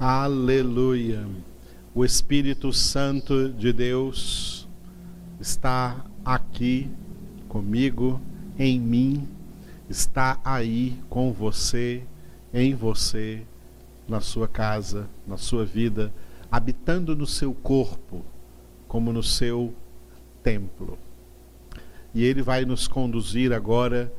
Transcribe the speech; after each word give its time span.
Aleluia. 0.00 1.26
O 1.92 2.04
Espírito 2.04 2.72
Santo 2.72 3.48
de 3.48 3.72
Deus 3.72 4.68
está 5.40 6.04
aqui 6.24 6.88
comigo, 7.48 8.20
em 8.56 8.78
mim, 8.78 9.26
está 9.90 10.38
aí 10.44 10.96
com 11.10 11.32
você, 11.32 12.04
em 12.54 12.76
você, 12.76 13.42
na 14.06 14.20
sua 14.20 14.46
casa, 14.46 15.10
na 15.26 15.36
sua 15.36 15.64
vida, 15.64 16.12
habitando 16.48 17.16
no 17.16 17.26
seu 17.26 17.52
corpo, 17.52 18.24
como 18.86 19.12
no 19.12 19.22
seu 19.22 19.74
templo. 20.44 20.96
E 22.14 22.22
ele 22.22 22.40
vai 22.40 22.64
nos 22.64 22.86
conduzir 22.86 23.52
agora, 23.52 24.12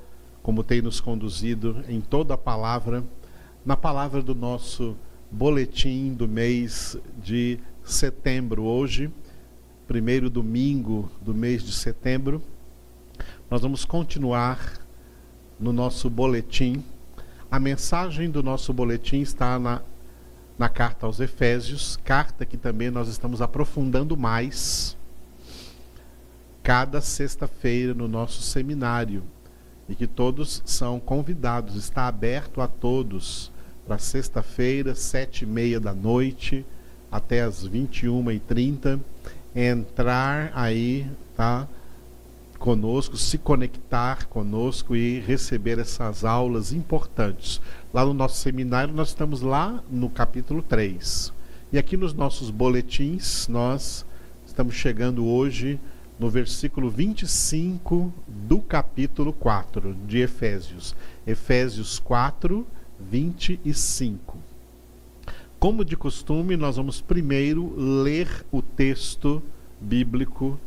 como 0.43 0.61
tem 0.61 0.81
nos 0.81 0.99
conduzido 0.99 1.81
em 1.87 2.01
toda 2.01 2.33
a 2.33 2.37
palavra, 2.37 3.01
na 3.65 3.77
palavra 3.77 4.21
do 4.21 4.35
nosso 4.35 4.97
boletim 5.31 6.13
do 6.13 6.27
mês 6.27 6.97
de 7.21 7.59
setembro. 7.83 8.63
Hoje, 8.63 9.11
primeiro 9.87 10.29
domingo 10.29 11.09
do 11.21 11.33
mês 11.33 11.63
de 11.63 11.71
setembro, 11.71 12.41
nós 13.49 13.61
vamos 13.61 13.85
continuar 13.85 14.79
no 15.59 15.71
nosso 15.71 16.09
boletim. 16.09 16.83
A 17.51 17.59
mensagem 17.59 18.29
do 18.29 18.41
nosso 18.41 18.73
boletim 18.73 19.21
está 19.21 19.59
na, 19.59 19.81
na 20.57 20.69
carta 20.69 21.05
aos 21.05 21.19
Efésios, 21.19 21.97
carta 21.97 22.45
que 22.45 22.57
também 22.57 22.89
nós 22.89 23.07
estamos 23.07 23.41
aprofundando 23.41 24.17
mais 24.17 24.97
cada 26.63 27.01
sexta-feira 27.01 27.93
no 27.93 28.07
nosso 28.07 28.41
seminário 28.41 29.23
e 29.87 29.95
que 29.95 30.05
todos 30.05 30.61
são 30.65 30.99
convidados, 30.99 31.75
está 31.75 32.07
aberto 32.07 32.61
a 32.61 32.67
todos 32.67 33.51
para 33.89 33.97
sexta-feira, 33.97 34.93
sete 34.93 35.45
e 35.45 35.47
meia 35.47 35.79
da 35.79 35.95
noite 35.95 36.63
até 37.11 37.41
as 37.41 37.67
21h30, 37.67 38.99
entrar 39.55 40.51
aí, 40.53 41.07
tá? 41.35 41.67
Conosco, 42.59 43.17
se 43.17 43.39
conectar 43.39 44.27
conosco 44.27 44.95
e 44.95 45.19
receber 45.21 45.79
essas 45.79 46.23
aulas 46.23 46.71
importantes. 46.71 47.59
Lá 47.91 48.05
no 48.05 48.13
nosso 48.13 48.35
seminário, 48.35 48.93
nós 48.93 49.07
estamos 49.07 49.41
lá 49.41 49.83
no 49.89 50.07
capítulo 50.07 50.61
3. 50.61 51.33
E 51.73 51.79
aqui 51.79 51.97
nos 51.97 52.13
nossos 52.13 52.51
boletins, 52.51 53.47
nós 53.47 54.05
estamos 54.45 54.75
chegando 54.75 55.25
hoje 55.25 55.79
no 56.19 56.29
versículo 56.29 56.91
25 56.91 58.13
do 58.27 58.59
capítulo 58.59 59.33
4 59.33 59.95
de 60.05 60.19
Efésios. 60.19 60.95
Efésios 61.25 61.97
4, 61.97 62.67
25. 62.99 64.37
Como 65.59 65.83
de 65.83 65.97
costume, 65.97 66.55
nós 66.55 66.77
vamos 66.77 67.01
primeiro 67.01 67.73
ler 67.77 68.45
o 68.51 68.61
texto 68.61 69.41
bíblico 69.79 70.59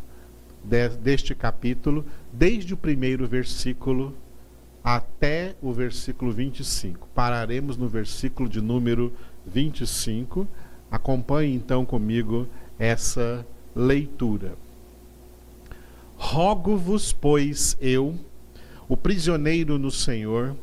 de, 0.63 0.89
deste 0.91 1.35
capítulo, 1.35 2.05
desde 2.33 2.75
o 2.75 2.77
primeiro 2.77 3.27
versículo 3.27 4.15
até 4.83 5.55
o 5.63 5.73
versículo 5.73 6.33
25. 6.33 7.09
Pararemos 7.15 7.77
no 7.77 7.89
versículo 7.89 8.49
de 8.49 8.61
número 8.61 9.13
25. 9.47 10.47
Acompanhe 10.91 11.55
então 11.55 11.85
comigo 11.85 12.47
essa 12.79 13.47
leitura. 13.75 14.55
Rogo-vos, 16.17 17.13
pois, 17.13 17.77
eu, 17.81 18.15
o 18.89 18.97
prisioneiro 18.97 19.79
no 19.79 19.91
Senhor, 19.91 20.55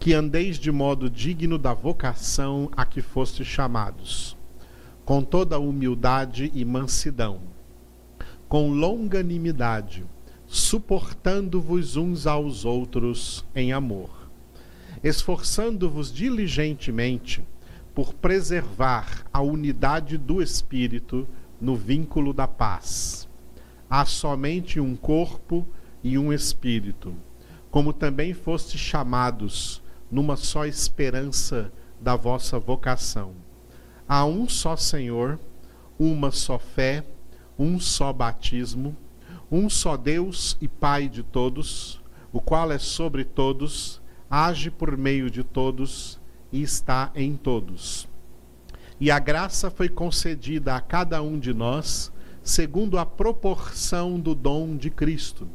que 0.00 0.14
andeis 0.14 0.58
de 0.58 0.72
modo 0.72 1.10
digno 1.10 1.58
da 1.58 1.74
vocação 1.74 2.70
a 2.74 2.86
que 2.86 3.02
fostes 3.02 3.46
chamados, 3.46 4.34
com 5.04 5.22
toda 5.22 5.58
humildade 5.58 6.50
e 6.54 6.64
mansidão, 6.64 7.42
com 8.48 8.72
longanimidade, 8.72 10.06
suportando-vos 10.46 11.96
uns 11.96 12.26
aos 12.26 12.64
outros 12.64 13.44
em 13.54 13.74
amor, 13.74 14.30
esforçando-vos 15.04 16.10
diligentemente 16.10 17.44
por 17.94 18.14
preservar 18.14 19.26
a 19.30 19.42
unidade 19.42 20.16
do 20.16 20.40
Espírito 20.40 21.28
no 21.60 21.76
vínculo 21.76 22.32
da 22.32 22.48
paz. 22.48 23.28
Há 23.88 24.06
somente 24.06 24.80
um 24.80 24.96
corpo 24.96 25.68
e 26.02 26.16
um 26.16 26.32
espírito, 26.32 27.14
como 27.70 27.92
também 27.92 28.32
fostes 28.32 28.80
chamados 28.80 29.82
numa 30.10 30.36
só 30.36 30.66
esperança 30.66 31.72
da 32.00 32.16
vossa 32.16 32.58
vocação. 32.58 33.32
Há 34.08 34.24
um 34.24 34.48
só 34.48 34.76
Senhor, 34.76 35.38
uma 35.98 36.30
só 36.30 36.58
fé, 36.58 37.04
um 37.58 37.78
só 37.78 38.12
batismo, 38.12 38.96
um 39.50 39.68
só 39.68 39.96
Deus 39.96 40.56
e 40.60 40.66
Pai 40.66 41.08
de 41.08 41.22
todos, 41.22 42.00
o 42.32 42.40
qual 42.40 42.72
é 42.72 42.78
sobre 42.78 43.24
todos, 43.24 44.00
age 44.28 44.70
por 44.70 44.96
meio 44.96 45.30
de 45.30 45.44
todos 45.44 46.18
e 46.52 46.62
está 46.62 47.10
em 47.14 47.36
todos. 47.36 48.08
E 48.98 49.10
a 49.10 49.18
graça 49.18 49.70
foi 49.70 49.88
concedida 49.88 50.74
a 50.76 50.80
cada 50.80 51.22
um 51.22 51.38
de 51.38 51.54
nós 51.54 52.12
segundo 52.42 52.98
a 52.98 53.06
proporção 53.06 54.18
do 54.18 54.34
dom 54.34 54.76
de 54.76 54.90
Cristo. 54.90 55.48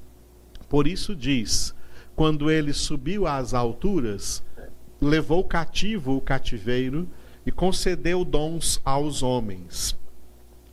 Por 0.69 0.87
isso 0.87 1.15
diz: 1.15 1.73
quando 2.15 2.49
ele 2.49 2.73
subiu 2.73 3.27
às 3.27 3.53
alturas, 3.53 4.43
levou 5.05 5.43
cativo 5.43 6.17
o 6.17 6.21
cativeiro 6.21 7.07
e 7.45 7.51
concedeu 7.51 8.25
dons 8.25 8.81
aos 8.83 9.21
homens. 9.21 9.95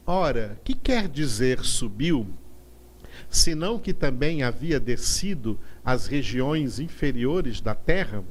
Ora, 0.06 0.58
que 0.64 0.74
quer 0.74 1.06
dizer 1.06 1.60
subiu? 1.60 2.26
Senão 3.28 3.78
que 3.78 3.92
também 3.92 4.42
havia 4.42 4.80
descido 4.80 5.60
às 5.84 6.06
regiões 6.06 6.80
inferiores 6.80 7.60
da 7.60 7.74
terra? 7.74 8.24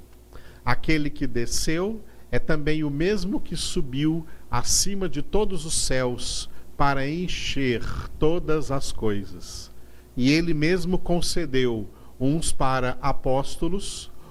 Aquele 0.66 1.08
que 1.08 1.28
desceu 1.28 2.02
é 2.32 2.40
também 2.40 2.84
o 2.84 2.90
mesmo 2.90 3.40
que 3.40 3.56
subiu 3.56 4.26
acima 4.50 5.08
de 5.08 5.22
todos 5.22 5.66
os 5.66 5.86
céus 5.86 6.50
para 6.76 7.08
encher 7.08 7.84
todas 8.18 8.72
as 8.72 8.92
coisas. 8.92 9.72
E 10.18 10.32
ele 10.32 10.54
mesmo 10.54 10.98
concedeu 10.98 11.88
uns 12.20 12.52
para 12.52 12.98
apóstolos, 13.02 14.11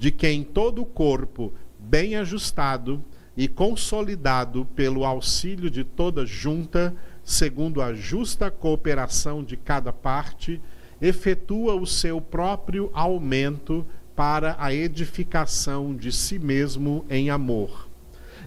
de 0.00 0.10
quem 0.10 0.42
todo 0.42 0.80
o 0.80 0.86
corpo, 0.86 1.52
bem 1.78 2.16
ajustado 2.16 3.04
e 3.36 3.46
consolidado 3.46 4.64
pelo 4.74 5.04
auxílio 5.04 5.70
de 5.70 5.84
toda 5.84 6.24
junta, 6.24 6.96
segundo 7.22 7.82
a 7.82 7.92
justa 7.92 8.50
cooperação 8.50 9.44
de 9.44 9.58
cada 9.58 9.92
parte, 9.92 10.58
efetua 11.02 11.74
o 11.74 11.86
seu 11.86 12.18
próprio 12.18 12.88
aumento 12.94 13.86
para 14.16 14.56
a 14.58 14.72
edificação 14.72 15.94
de 15.94 16.10
si 16.10 16.38
mesmo 16.38 17.04
em 17.10 17.28
amor. 17.28 17.86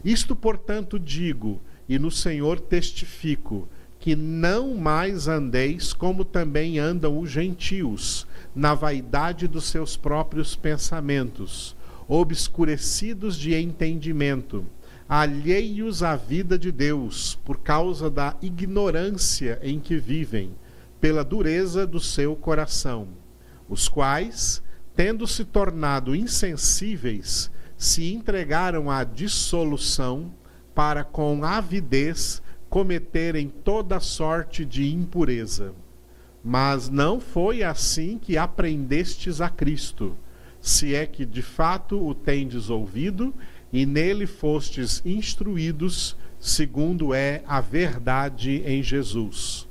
Isto, 0.04 0.36
portanto, 0.36 0.98
digo, 0.98 1.62
e 1.88 2.00
no 2.00 2.10
Senhor 2.10 2.60
testifico, 2.60 3.70
que 4.04 4.18
não 4.18 4.76
mais 4.76 5.30
andeis 5.30 5.94
como 5.94 6.26
também 6.26 6.78
andam 6.78 7.18
os 7.18 7.32
gentios, 7.32 8.28
na 8.54 8.74
vaidade 8.74 9.48
dos 9.48 9.64
seus 9.64 9.96
próprios 9.96 10.58
pensamentos, 10.58 11.74
obscurecidos 12.06 13.38
de 13.38 13.56
entendimento, 13.56 14.66
alheios 15.08 16.04
à 16.04 16.18
vida 16.18 16.60
de 16.60 16.70
Deus 16.70 17.40
por 17.46 17.60
causa 17.60 18.10
da 18.10 18.36
ignorância 18.42 19.58
em 19.64 19.80
que 19.80 19.96
vivem, 19.96 20.52
pela 21.00 21.24
dureza 21.24 21.88
do 21.88 22.02
seu 22.02 22.36
coração, 22.36 23.08
os 23.70 23.88
quais, 23.88 24.62
tendo 24.98 25.26
se 25.26 25.46
tornado 25.46 26.14
insensíveis, 26.14 27.50
se 27.78 28.14
entregaram 28.14 28.92
à 28.92 29.06
dissolução 29.06 30.30
para 30.76 31.06
com 31.06 31.46
avidez 31.46 32.43
cometerem 32.74 33.50
toda 33.50 34.00
sorte 34.00 34.66
de 34.66 34.92
impureza. 34.92 35.76
Mas 36.44 36.90
não 36.90 37.20
foi 37.20 37.62
assim 37.62 38.18
que 38.18 38.36
aprendestes 38.36 39.40
a 39.42 39.48
Cristo, 39.48 40.18
se 40.60 40.96
é 40.96 41.06
que 41.06 41.24
de 41.24 41.44
fato 41.44 42.04
o 42.04 42.16
tendes 42.16 42.72
ouvido 42.72 43.32
e 43.72 43.86
nele 43.86 44.26
fostes 44.26 45.04
instruídos, 45.06 46.18
segundo 46.40 47.14
é 47.14 47.44
a 47.46 47.62
verdade 47.62 48.64
em 48.66 48.82
Jesus. 48.82 49.68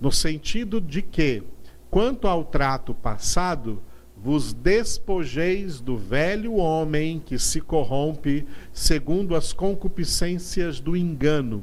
No 0.00 0.10
sentido 0.10 0.80
de 0.80 1.02
que, 1.02 1.42
quanto 1.90 2.26
ao 2.26 2.42
trato 2.42 2.94
passado, 2.94 3.82
vos 4.16 4.54
despojeis 4.54 5.78
do 5.78 5.98
velho 5.98 6.54
homem 6.54 7.20
que 7.20 7.38
se 7.38 7.60
corrompe 7.60 8.46
segundo 8.72 9.36
as 9.36 9.52
concupiscências 9.52 10.80
do 10.80 10.96
engano, 10.96 11.62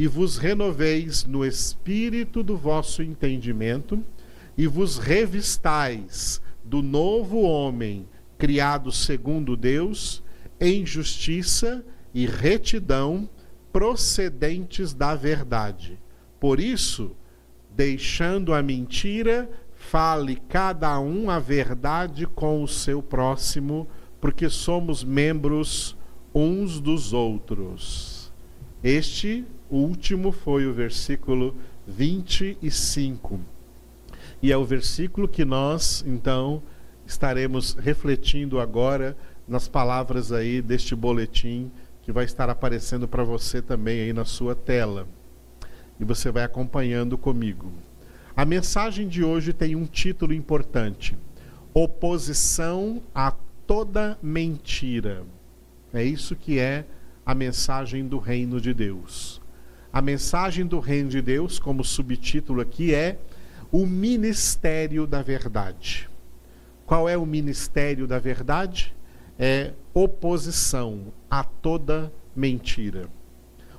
e 0.00 0.06
vos 0.06 0.38
renoveis 0.38 1.26
no 1.26 1.44
espírito 1.44 2.42
do 2.42 2.56
vosso 2.56 3.02
entendimento, 3.02 4.02
e 4.56 4.66
vos 4.66 4.96
revistais 4.96 6.40
do 6.64 6.80
novo 6.80 7.42
homem, 7.42 8.08
criado 8.38 8.90
segundo 8.90 9.54
Deus, 9.58 10.22
em 10.58 10.86
justiça 10.86 11.84
e 12.14 12.24
retidão 12.24 13.28
procedentes 13.70 14.94
da 14.94 15.14
verdade. 15.14 15.98
Por 16.40 16.60
isso, 16.60 17.14
deixando 17.76 18.54
a 18.54 18.62
mentira, 18.62 19.50
fale 19.74 20.36
cada 20.48 20.98
um 20.98 21.28
a 21.28 21.38
verdade 21.38 22.26
com 22.26 22.62
o 22.62 22.66
seu 22.66 23.02
próximo, 23.02 23.86
porque 24.18 24.48
somos 24.48 25.04
membros 25.04 25.94
uns 26.34 26.80
dos 26.80 27.12
outros. 27.12 28.32
Este 28.82 29.44
último 29.70 30.32
foi 30.32 30.66
o 30.66 30.72
versículo 30.72 31.56
25. 31.86 33.40
E 34.42 34.50
é 34.50 34.56
o 34.56 34.64
versículo 34.64 35.28
que 35.28 35.44
nós, 35.44 36.04
então, 36.06 36.62
estaremos 37.06 37.74
refletindo 37.74 38.60
agora 38.60 39.16
nas 39.46 39.68
palavras 39.68 40.32
aí 40.32 40.62
deste 40.62 40.94
boletim 40.94 41.70
que 42.02 42.12
vai 42.12 42.24
estar 42.24 42.48
aparecendo 42.48 43.06
para 43.06 43.24
você 43.24 43.60
também 43.60 44.00
aí 44.00 44.12
na 44.12 44.24
sua 44.24 44.54
tela. 44.54 45.06
E 45.98 46.04
você 46.04 46.30
vai 46.30 46.44
acompanhando 46.44 47.18
comigo. 47.18 47.72
A 48.34 48.44
mensagem 48.44 49.06
de 49.06 49.22
hoje 49.22 49.52
tem 49.52 49.76
um 49.76 49.84
título 49.84 50.32
importante: 50.32 51.16
Oposição 51.74 53.02
a 53.14 53.32
toda 53.66 54.18
mentira. 54.22 55.24
É 55.92 56.02
isso 56.02 56.34
que 56.34 56.58
é 56.58 56.86
a 57.26 57.34
mensagem 57.34 58.06
do 58.06 58.18
reino 58.18 58.60
de 58.60 58.72
Deus. 58.72 59.39
A 59.92 60.00
mensagem 60.00 60.66
do 60.66 60.78
reino 60.78 61.08
de 61.08 61.20
Deus, 61.20 61.58
como 61.58 61.84
subtítulo 61.84 62.60
aqui, 62.60 62.94
é 62.94 63.18
o 63.72 63.86
ministério 63.86 65.06
da 65.06 65.22
verdade. 65.22 66.08
Qual 66.86 67.08
é 67.08 67.16
o 67.16 67.26
ministério 67.26 68.06
da 68.06 68.18
verdade? 68.18 68.94
É 69.38 69.72
oposição 69.94 71.12
a 71.30 71.42
toda 71.42 72.12
mentira. 72.34 73.08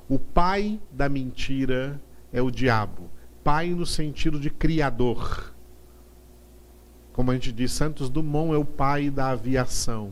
O 0.10 0.20
pai 0.20 0.80
da 0.92 1.08
mentira 1.08 2.02
é 2.34 2.42
o 2.42 2.52
diabo 2.52 3.10
pai 3.44 3.70
no 3.70 3.86
sentido 3.86 4.40
de 4.40 4.50
criador. 4.50 5.54
Como 7.14 7.32
a 7.32 7.34
gente 7.34 7.52
diz, 7.52 7.72
Santos 7.72 8.10
Dumont 8.10 8.54
é 8.54 8.58
o 8.58 8.66
pai 8.66 9.10
da 9.10 9.30
aviação. 9.30 10.12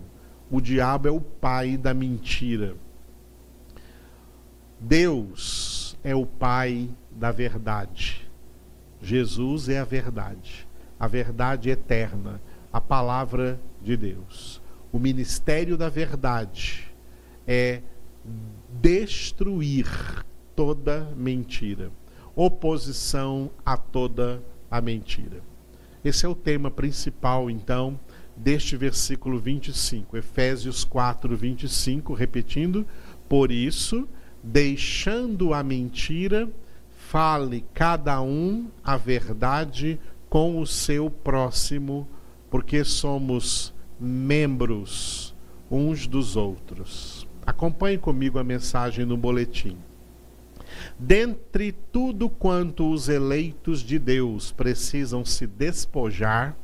O 0.51 0.59
diabo 0.59 1.07
é 1.07 1.11
o 1.11 1.21
pai 1.21 1.77
da 1.77 1.93
mentira. 1.93 2.75
Deus 4.79 5.78
é 6.03 6.15
o 6.15 6.25
pai 6.25 6.89
da 7.11 7.31
verdade. 7.31 8.29
Jesus 9.01 9.69
é 9.69 9.79
a 9.79 9.85
verdade. 9.85 10.67
A 10.99 11.07
verdade 11.07 11.69
eterna, 11.69 12.41
a 12.71 12.81
palavra 12.81 13.59
de 13.81 13.95
Deus. 13.95 14.61
O 14.91 14.99
ministério 14.99 15.77
da 15.77 15.89
verdade 15.89 16.91
é 17.47 17.81
destruir 18.81 19.87
toda 20.55 21.11
mentira 21.15 21.91
oposição 22.41 23.51
a 23.65 23.75
toda 23.75 24.41
a 24.71 24.79
mentira. 24.79 25.41
Esse 26.05 26.25
é 26.25 26.29
o 26.29 26.35
tema 26.35 26.71
principal, 26.71 27.49
então, 27.49 27.99
deste 28.33 28.77
versículo 28.77 29.37
25, 29.37 30.15
Efésios 30.15 30.85
4, 30.85 31.35
25, 31.35 32.13
repetindo: 32.13 32.87
Por 33.27 33.51
isso, 33.51 34.07
deixando 34.43 35.53
a 35.53 35.63
mentira, 35.63 36.49
fale 37.09 37.65
cada 37.73 38.21
um 38.21 38.67
a 38.83 38.95
verdade 38.97 39.99
com 40.29 40.59
o 40.59 40.67
seu 40.67 41.09
próximo, 41.09 42.07
porque 42.49 42.83
somos 42.83 43.73
membros 43.99 45.35
uns 45.69 46.07
dos 46.07 46.35
outros. 46.35 47.27
Acompanhe 47.45 47.97
comigo 47.97 48.37
a 48.39 48.43
mensagem 48.43 49.05
no 49.05 49.17
boletim. 49.17 49.77
Dentre 50.97 51.71
tudo 51.71 52.29
quanto 52.29 52.91
os 52.91 53.09
eleitos 53.09 53.81
de 53.81 53.97
Deus 53.97 54.51
precisam 54.51 55.25
se 55.25 55.47
despojar, 55.47 56.55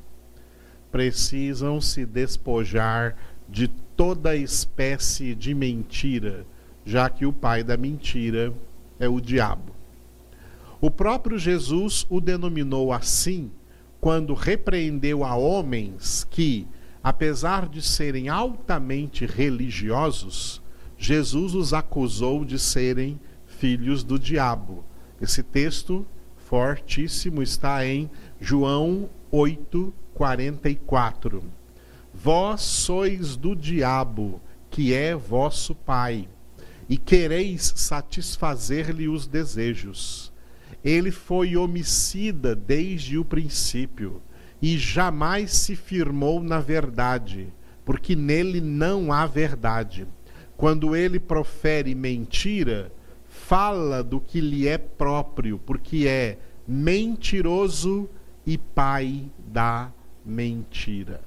precisam 0.91 1.81
se 1.81 2.05
despojar 2.05 3.15
de 3.49 3.67
toda 3.67 4.35
espécie 4.35 5.33
de 5.35 5.53
mentira, 5.53 6.45
já 6.85 7.09
que 7.09 7.25
o 7.25 7.33
pai 7.33 7.63
da 7.63 7.75
mentira 7.75 8.53
é 8.99 9.09
o 9.09 9.19
diabo. 9.19 9.73
O 10.79 10.91
próprio 10.91 11.37
Jesus 11.37 12.05
o 12.09 12.21
denominou 12.21 12.93
assim 12.93 13.49
quando 13.99 14.35
repreendeu 14.35 15.23
a 15.23 15.35
homens 15.35 16.27
que, 16.29 16.67
apesar 17.03 17.67
de 17.67 17.81
serem 17.81 18.29
altamente 18.29 19.25
religiosos, 19.25 20.61
Jesus 20.97 21.55
os 21.55 21.73
acusou 21.73 22.45
de 22.45 22.59
serem 22.59 23.19
filhos 23.47 24.03
do 24.03 24.19
diabo. 24.19 24.83
Esse 25.19 25.41
texto 25.41 26.05
fortíssimo 26.37 27.41
está 27.41 27.85
em 27.85 28.09
João 28.39 29.09
8, 29.31 29.93
44. 30.13 31.43
Vós 32.13 32.61
sois 32.61 33.35
do 33.35 33.55
diabo, 33.55 34.39
que 34.69 34.93
é 34.93 35.15
vosso 35.15 35.73
pai, 35.73 36.29
e 36.87 36.97
quereis 36.97 37.73
satisfazer-lhe 37.75 39.07
os 39.07 39.27
desejos. 39.27 40.31
Ele 40.83 41.11
foi 41.11 41.57
homicida 41.57 42.55
desde 42.55 43.17
o 43.17 43.25
princípio, 43.25 44.21
e 44.61 44.77
jamais 44.77 45.51
se 45.51 45.75
firmou 45.75 46.41
na 46.41 46.59
verdade, 46.59 47.51
porque 47.83 48.15
nele 48.15 48.61
não 48.61 49.11
há 49.11 49.25
verdade. 49.25 50.07
Quando 50.55 50.95
ele 50.95 51.19
profere 51.19 51.93
mentira, 51.93 52.91
fala 53.27 54.03
do 54.03 54.19
que 54.19 54.39
lhe 54.39 54.67
é 54.67 54.77
próprio, 54.77 55.59
porque 55.59 56.07
é 56.07 56.37
mentiroso 56.67 58.09
e 58.45 58.57
pai 58.57 59.29
da 59.37 59.91
mentira. 60.25 61.21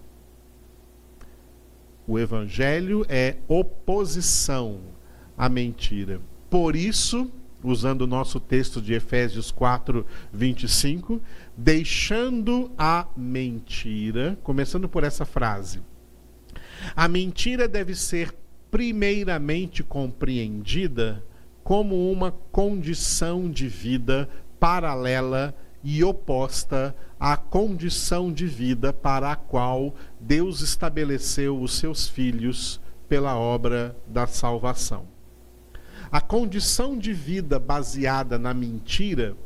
O 2.07 2.19
evangelho 2.19 3.05
é 3.09 3.37
oposição 3.47 4.81
à 5.39 5.49
mentira. 5.49 6.21
Por 6.51 6.75
isso, 6.75 7.31
usando 7.63 8.03
o 8.03 8.07
nosso 8.07 8.41
texto 8.41 8.83
de 8.83 8.93
Efésios 8.93 9.53
4, 9.53 10.05
25, 10.33 11.23
deixando 11.57 12.71
a 12.77 13.07
mentira, 13.17 14.37
começando 14.43 14.89
por 14.89 15.05
essa 15.05 15.25
frase. 15.25 15.81
A 16.95 17.09
mentira 17.09 17.69
deve 17.69 17.95
ser 17.95 18.35
primeiramente 18.71 19.83
compreendida 19.83 21.25
como 21.63 22.11
uma 22.11 22.33
condição 22.33 23.51
de 23.51 23.69
vida 23.69 24.29
paralela 24.59 25.55
e 25.83 26.03
oposta 26.03 26.95
à 27.21 27.37
condição 27.37 28.33
de 28.33 28.47
vida 28.47 28.93
para 28.93 29.33
a 29.33 29.37
qual 29.37 29.95
Deus 30.21 30.61
estabeleceu 30.61 31.61
os 31.61 31.77
seus 31.79 32.09
filhos 32.09 32.81
pela 33.09 33.37
obra 33.37 33.97
da 34.07 34.27
salvação. 34.27 35.18
A 36.11 36.23
condição 36.23 36.97
de 36.97 37.13
vida 37.13 37.59
baseada 37.59 38.39
na 38.39 38.55
mentira 38.55 39.37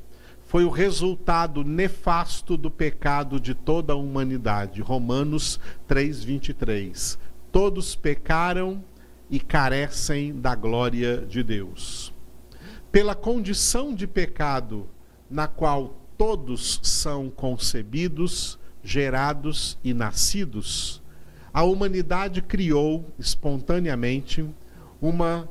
foi 0.44 0.64
o 0.64 0.70
resultado 0.70 1.64
nefasto 1.64 2.56
do 2.56 2.70
pecado 2.70 3.40
de 3.40 3.52
toda 3.52 3.94
a 3.94 3.96
humanidade. 3.96 4.80
Romanos 4.80 5.58
3:23. 5.88 7.18
Todos 7.50 7.96
pecaram 7.96 8.84
e 9.28 9.40
carecem 9.40 10.40
da 10.40 10.54
glória 10.54 11.26
de 11.26 11.42
Deus. 11.42 12.12
Pela 12.92 13.14
condição 13.14 13.92
de 13.92 14.06
pecado 14.06 14.88
na 15.28 15.48
qual 15.48 15.96
todos 16.16 16.78
são 16.82 17.28
concebidos, 17.28 18.56
gerados 18.84 19.78
e 19.82 19.92
nascidos, 19.92 21.02
a 21.52 21.64
humanidade 21.64 22.40
criou 22.40 23.04
espontaneamente 23.18 24.48
uma 25.00 25.48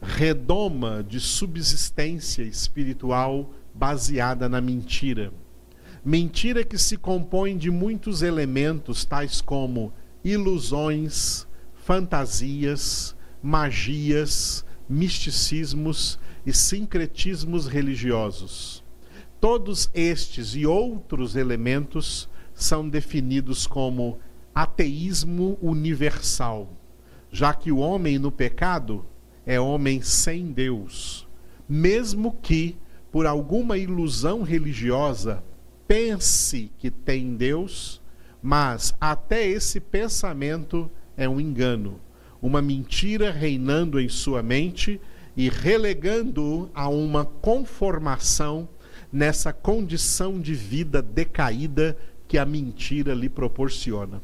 redoma 0.00 1.04
de 1.06 1.20
subsistência 1.20 2.42
espiritual 2.42 3.52
baseada 3.74 4.48
na 4.48 4.60
mentira. 4.60 5.32
Mentira 6.04 6.64
que 6.64 6.78
se 6.78 6.96
compõe 6.96 7.56
de 7.56 7.70
muitos 7.70 8.22
elementos, 8.22 9.04
tais 9.04 9.40
como 9.40 9.92
ilusões, 10.24 11.46
fantasias, 11.74 13.14
magias, 13.42 14.64
misticismos 14.88 16.18
e 16.44 16.52
sincretismos 16.52 17.66
religiosos. 17.66 18.82
Todos 19.40 19.90
estes 19.94 20.54
e 20.54 20.66
outros 20.66 21.36
elementos 21.36 22.28
são 22.54 22.88
definidos 22.88 23.66
como 23.66 24.18
ateísmo 24.54 25.58
universal, 25.62 26.70
já 27.30 27.54
que 27.54 27.70
o 27.70 27.78
homem 27.78 28.18
no 28.18 28.32
pecado 28.32 29.06
é 29.50 29.58
homem 29.58 30.00
sem 30.00 30.52
Deus, 30.52 31.26
mesmo 31.68 32.38
que 32.40 32.76
por 33.10 33.26
alguma 33.26 33.76
ilusão 33.76 34.44
religiosa 34.44 35.42
pense 35.88 36.70
que 36.78 36.88
tem 36.88 37.34
Deus, 37.34 38.00
mas 38.40 38.94
até 39.00 39.44
esse 39.44 39.80
pensamento 39.80 40.88
é 41.16 41.28
um 41.28 41.40
engano, 41.40 42.00
uma 42.40 42.62
mentira 42.62 43.32
reinando 43.32 43.98
em 43.98 44.08
sua 44.08 44.40
mente 44.40 45.00
e 45.36 45.48
relegando-o 45.48 46.70
a 46.72 46.88
uma 46.88 47.24
conformação 47.24 48.68
nessa 49.12 49.52
condição 49.52 50.40
de 50.40 50.54
vida 50.54 51.02
decaída 51.02 51.98
que 52.28 52.38
a 52.38 52.46
mentira 52.46 53.14
lhe 53.14 53.28
proporciona. 53.28 54.22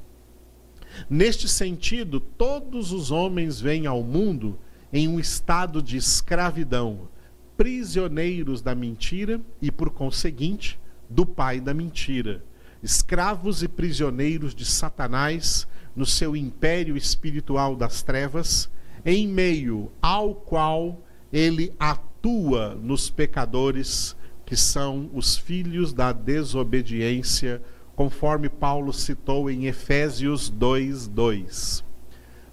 Neste 1.11 1.49
sentido, 1.49 2.21
todos 2.21 2.93
os 2.93 3.11
homens 3.11 3.61
vêm 3.61 3.89
ao 3.89 4.05
mundo 4.05 4.57
em 4.97 5.07
um 5.09 5.21
estado 5.21 5.83
de 5.83 5.99
escravidão, 5.99 7.07
prisioneiros 7.55 8.63
da 8.63 8.75
mentira 8.75 9.39
e, 9.61 9.71
por 9.71 9.91
conseguinte, 9.91 10.81
do 11.07 11.27
pai 11.27 11.61
da 11.61 11.75
mentira, 11.75 12.43
escravos 12.83 13.63
e 13.63 13.69
prisioneiros 13.69 14.55
de 14.55 14.65
Satanás 14.65 15.69
no 15.95 16.07
seu 16.07 16.35
império 16.35 16.97
espiritual 16.97 17.77
das 17.77 18.03
trevas, 18.03 18.71
em 19.05 19.29
meio 19.29 19.93
ao 20.01 20.35
qual 20.35 21.03
ele 21.31 21.75
atua 21.79 22.75
nos 22.75 23.11
pecadores 23.11 24.17
que 24.47 24.57
são 24.57 25.11
os 25.13 25.37
filhos 25.37 25.93
da 25.93 26.11
desobediência 26.11 27.63
conforme 27.95 28.49
Paulo 28.49 28.95
citou 28.95 29.51
em 29.51 29.67
Efésios 29.67 30.51
2:2, 30.51 31.85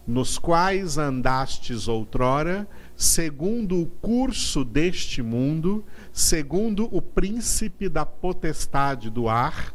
nos 0.06 0.38
quais 0.38 0.98
andastes 0.98 1.88
outrora, 1.88 2.68
segundo 2.96 3.82
o 3.82 3.86
curso 3.86 4.66
deste 4.66 5.22
mundo, 5.22 5.84
segundo 6.12 6.88
o 6.92 7.02
príncipe 7.02 7.88
da 7.88 8.06
potestade 8.06 9.10
do 9.10 9.30
ar, 9.30 9.74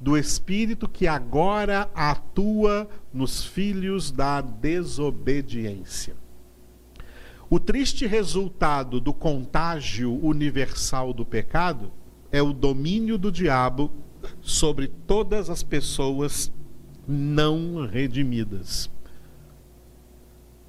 do 0.00 0.18
espírito 0.18 0.88
que 0.88 1.06
agora 1.06 1.88
atua 1.94 2.88
nos 3.12 3.44
filhos 3.44 4.10
da 4.10 4.40
desobediência. 4.40 6.16
O 7.48 7.58
triste 7.58 8.06
resultado 8.06 9.00
do 9.00 9.14
contágio 9.14 10.12
universal 10.22 11.14
do 11.14 11.24
pecado 11.24 11.90
é 12.30 12.42
o 12.42 12.52
domínio 12.52 13.16
do 13.16 13.32
diabo 13.32 13.90
sobre 14.42 14.88
todas 14.88 15.48
as 15.48 15.62
pessoas 15.62 16.52
não 17.06 17.86
redimidas. 17.86 18.90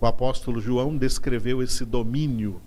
O 0.02 0.06
apóstolo 0.06 0.62
João 0.62 0.96
descreveu 0.96 1.62
esse 1.62 1.84
domínio 1.84 2.62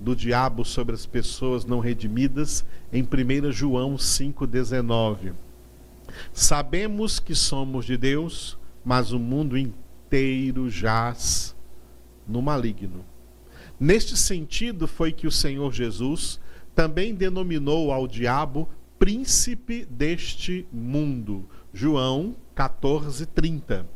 do 0.00 0.16
diabo 0.16 0.64
sobre 0.64 0.94
as 0.94 1.06
pessoas 1.06 1.64
não 1.64 1.78
redimidas 1.78 2.64
em 2.92 3.02
1 3.02 3.52
João 3.52 3.94
5,19. 3.96 5.32
Sabemos 6.32 7.20
que 7.20 7.34
somos 7.34 7.84
de 7.84 7.96
Deus, 7.96 8.58
mas 8.84 9.12
o 9.12 9.18
mundo 9.18 9.56
inteiro 9.56 10.68
jaz 10.68 11.54
no 12.26 12.40
maligno. 12.40 13.04
Neste 13.78 14.16
sentido, 14.16 14.86
foi 14.86 15.12
que 15.12 15.26
o 15.26 15.30
Senhor 15.30 15.72
Jesus 15.72 16.40
também 16.74 17.14
denominou 17.14 17.92
ao 17.92 18.06
diabo 18.06 18.68
príncipe 18.98 19.84
deste 19.84 20.66
mundo. 20.72 21.48
João 21.72 22.36
14, 22.54 23.26
30. 23.26 23.86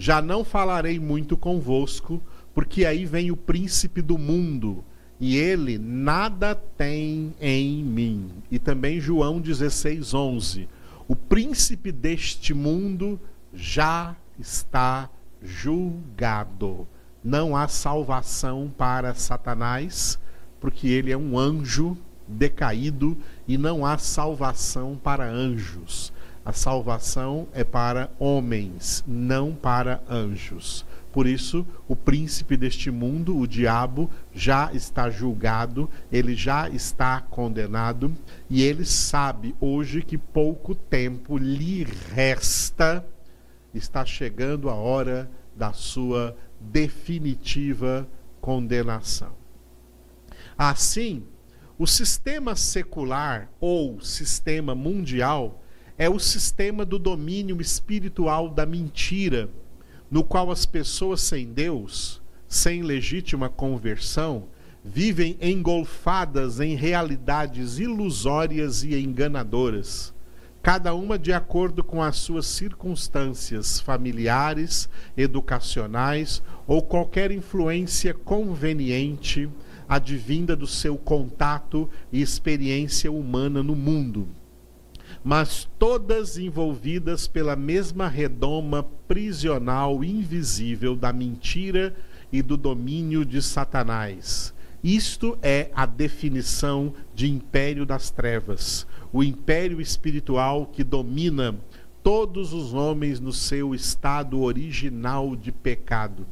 Já 0.00 0.22
não 0.22 0.42
falarei 0.42 0.98
muito 0.98 1.36
convosco, 1.36 2.22
porque 2.54 2.86
aí 2.86 3.04
vem 3.04 3.30
o 3.30 3.36
príncipe 3.36 4.00
do 4.00 4.16
mundo, 4.16 4.82
e 5.20 5.36
ele 5.36 5.76
nada 5.76 6.54
tem 6.54 7.34
em 7.38 7.84
mim. 7.84 8.30
E 8.50 8.58
também 8.58 8.98
João 8.98 9.38
16, 9.38 10.14
11. 10.14 10.66
O 11.06 11.14
príncipe 11.14 11.92
deste 11.92 12.54
mundo 12.54 13.20
já 13.52 14.16
está 14.38 15.10
julgado. 15.42 16.88
Não 17.22 17.54
há 17.54 17.68
salvação 17.68 18.72
para 18.74 19.14
Satanás, 19.14 20.18
porque 20.58 20.88
ele 20.88 21.12
é 21.12 21.16
um 21.18 21.38
anjo 21.38 21.94
decaído 22.26 23.18
e 23.46 23.58
não 23.58 23.84
há 23.84 23.98
salvação 23.98 24.96
para 24.96 25.30
anjos. 25.30 26.10
A 26.50 26.52
salvação 26.52 27.46
é 27.52 27.62
para 27.62 28.10
homens, 28.18 29.04
não 29.06 29.54
para 29.54 30.02
anjos. 30.10 30.84
Por 31.12 31.24
isso, 31.24 31.64
o 31.86 31.94
príncipe 31.94 32.56
deste 32.56 32.90
mundo, 32.90 33.38
o 33.38 33.46
diabo, 33.46 34.10
já 34.34 34.68
está 34.72 35.08
julgado, 35.08 35.88
ele 36.10 36.34
já 36.34 36.68
está 36.68 37.20
condenado 37.20 38.12
e 38.48 38.64
ele 38.64 38.84
sabe 38.84 39.54
hoje 39.60 40.02
que 40.02 40.18
pouco 40.18 40.74
tempo 40.74 41.38
lhe 41.38 41.84
resta, 41.84 43.06
está 43.72 44.04
chegando 44.04 44.68
a 44.68 44.74
hora 44.74 45.30
da 45.54 45.72
sua 45.72 46.36
definitiva 46.58 48.08
condenação. 48.40 49.34
Assim, 50.58 51.22
o 51.78 51.86
sistema 51.86 52.56
secular 52.56 53.48
ou 53.60 54.00
sistema 54.00 54.74
mundial 54.74 55.59
é 56.00 56.08
o 56.08 56.18
sistema 56.18 56.82
do 56.82 56.98
domínio 56.98 57.60
espiritual 57.60 58.48
da 58.48 58.64
mentira, 58.64 59.50
no 60.10 60.24
qual 60.24 60.50
as 60.50 60.64
pessoas 60.64 61.20
sem 61.20 61.52
Deus, 61.52 62.22
sem 62.48 62.80
legítima 62.82 63.50
conversão, 63.50 64.44
vivem 64.82 65.36
engolfadas 65.42 66.58
em 66.58 66.74
realidades 66.74 67.78
ilusórias 67.78 68.82
e 68.82 68.98
enganadoras, 68.98 70.14
cada 70.62 70.94
uma 70.94 71.18
de 71.18 71.34
acordo 71.34 71.84
com 71.84 72.02
as 72.02 72.16
suas 72.16 72.46
circunstâncias 72.46 73.78
familiares, 73.78 74.88
educacionais 75.18 76.42
ou 76.66 76.80
qualquer 76.80 77.30
influência 77.30 78.14
conveniente 78.14 79.50
advinda 79.86 80.56
do 80.56 80.66
seu 80.66 80.96
contato 80.96 81.90
e 82.10 82.22
experiência 82.22 83.12
humana 83.12 83.62
no 83.62 83.76
mundo, 83.76 84.26
mas 85.22 85.68
todas 85.78 86.38
envolvidas 86.38 87.26
pela 87.26 87.54
mesma 87.54 88.08
redoma 88.08 88.82
prisional 89.06 90.02
invisível 90.02 90.96
da 90.96 91.12
mentira 91.12 91.94
e 92.32 92.42
do 92.42 92.56
domínio 92.56 93.24
de 93.24 93.42
Satanás. 93.42 94.54
Isto 94.82 95.38
é 95.42 95.70
a 95.74 95.84
definição 95.84 96.94
de 97.14 97.30
império 97.30 97.84
das 97.84 98.10
trevas, 98.10 98.86
o 99.12 99.22
império 99.22 99.80
espiritual 99.80 100.66
que 100.66 100.82
domina 100.82 101.54
todos 102.02 102.54
os 102.54 102.72
homens 102.72 103.20
no 103.20 103.32
seu 103.32 103.74
estado 103.74 104.40
original 104.40 105.36
de 105.36 105.52
pecado. 105.52 106.26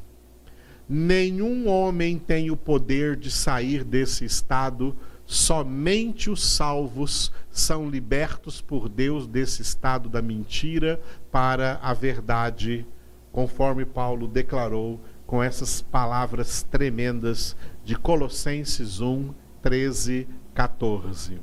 Nenhum 0.88 1.68
homem 1.68 2.18
tem 2.18 2.50
o 2.50 2.56
poder 2.56 3.16
de 3.16 3.30
sair 3.30 3.84
desse 3.84 4.24
estado, 4.24 4.96
somente 5.30 6.30
os 6.30 6.42
salvos 6.42 7.30
são 7.50 7.86
libertos 7.86 8.62
por 8.62 8.88
Deus 8.88 9.26
desse 9.26 9.60
estado 9.60 10.08
da 10.08 10.22
mentira 10.22 10.98
para 11.30 11.78
a 11.82 11.92
verdade, 11.92 12.86
conforme 13.30 13.84
Paulo 13.84 14.26
declarou 14.26 14.98
com 15.26 15.42
essas 15.42 15.82
palavras 15.82 16.62
tremendas 16.62 17.54
de 17.84 17.94
Colossenses 17.94 19.02
1, 19.02 19.34
13, 19.60 20.26
14. 20.54 21.38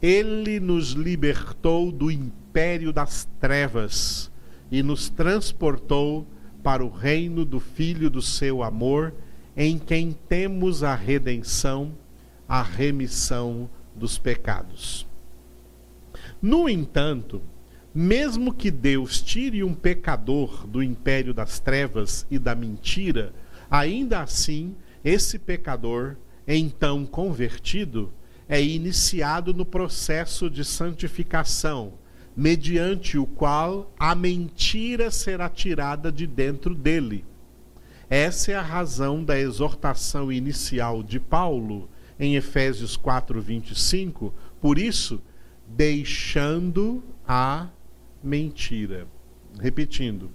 Ele 0.00 0.58
nos 0.58 0.92
libertou 0.92 1.92
do 1.92 2.10
império 2.10 2.94
das 2.94 3.28
trevas 3.38 4.32
e 4.70 4.82
nos 4.82 5.10
transportou 5.10 6.26
para 6.62 6.82
o 6.82 6.88
reino 6.88 7.44
do 7.44 7.60
Filho 7.60 8.08
do 8.08 8.22
seu 8.22 8.62
amor, 8.62 9.12
em 9.54 9.78
quem 9.78 10.12
temos 10.12 10.82
a 10.82 10.94
redenção, 10.94 11.92
a 12.48 12.62
remissão 12.62 13.68
dos 13.94 14.16
pecados. 14.16 15.06
No 16.40 16.68
entanto, 16.68 17.42
mesmo 17.94 18.54
que 18.54 18.70
Deus 18.70 19.20
tire 19.20 19.62
um 19.62 19.74
pecador 19.74 20.66
do 20.66 20.82
império 20.82 21.34
das 21.34 21.58
trevas 21.58 22.26
e 22.30 22.38
da 22.38 22.54
mentira, 22.54 23.34
ainda 23.70 24.20
assim, 24.20 24.74
esse 25.04 25.38
pecador, 25.38 26.16
então 26.46 27.04
convertido, 27.04 28.12
é 28.48 28.62
iniciado 28.62 29.52
no 29.52 29.66
processo 29.66 30.48
de 30.48 30.64
santificação, 30.64 31.92
mediante 32.36 33.18
o 33.18 33.26
qual 33.26 33.92
a 33.98 34.14
mentira 34.14 35.10
será 35.10 35.48
tirada 35.48 36.10
de 36.10 36.26
dentro 36.26 36.74
dele. 36.74 37.24
Essa 38.08 38.52
é 38.52 38.54
a 38.54 38.62
razão 38.62 39.22
da 39.22 39.38
exortação 39.38 40.32
inicial 40.32 41.02
de 41.02 41.20
Paulo 41.20 41.90
em 42.18 42.36
Efésios 42.36 42.96
4:25, 42.96 44.32
por 44.60 44.78
isso, 44.78 45.20
deixando 45.66 47.02
a 47.26 47.68
mentira. 48.22 49.06
Repetindo, 49.60 50.30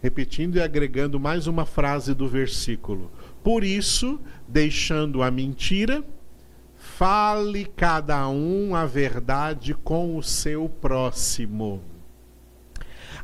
repetindo 0.00 0.56
e 0.56 0.60
agregando 0.60 1.18
mais 1.18 1.46
uma 1.46 1.64
frase 1.64 2.14
do 2.14 2.28
versículo. 2.28 3.10
Por 3.42 3.64
isso, 3.64 4.20
deixando 4.46 5.22
a 5.22 5.30
mentira, 5.30 6.04
fale 6.76 7.64
cada 7.64 8.28
um 8.28 8.74
a 8.74 8.86
verdade 8.86 9.74
com 9.74 10.16
o 10.16 10.22
seu 10.22 10.68
próximo. 10.68 11.82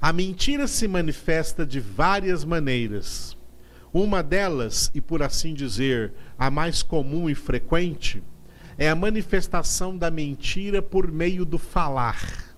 A 0.00 0.12
mentira 0.12 0.66
se 0.66 0.86
manifesta 0.86 1.64
de 1.64 1.80
várias 1.80 2.44
maneiras. 2.44 3.36
Uma 3.94 4.24
delas, 4.24 4.90
e 4.92 5.00
por 5.00 5.22
assim 5.22 5.54
dizer, 5.54 6.12
a 6.36 6.50
mais 6.50 6.82
comum 6.82 7.30
e 7.30 7.34
frequente, 7.36 8.20
é 8.76 8.90
a 8.90 8.94
manifestação 8.96 9.96
da 9.96 10.10
mentira 10.10 10.82
por 10.82 11.12
meio 11.12 11.44
do 11.44 11.58
falar. 11.58 12.56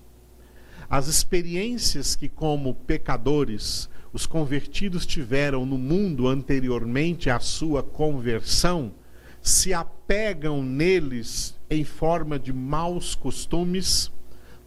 As 0.89 1.07
experiências 1.07 2.15
que, 2.15 2.27
como 2.27 2.73
pecadores, 2.73 3.87
os 4.11 4.25
convertidos 4.25 5.05
tiveram 5.05 5.63
no 5.63 5.77
mundo 5.77 6.27
anteriormente 6.27 7.29
à 7.29 7.39
sua 7.39 7.83
conversão, 7.83 8.91
se 9.39 9.75
apegam 9.75 10.63
neles 10.63 11.55
em 11.69 11.83
forma 11.83 12.39
de 12.39 12.51
maus 12.51 13.13
costumes, 13.13 14.11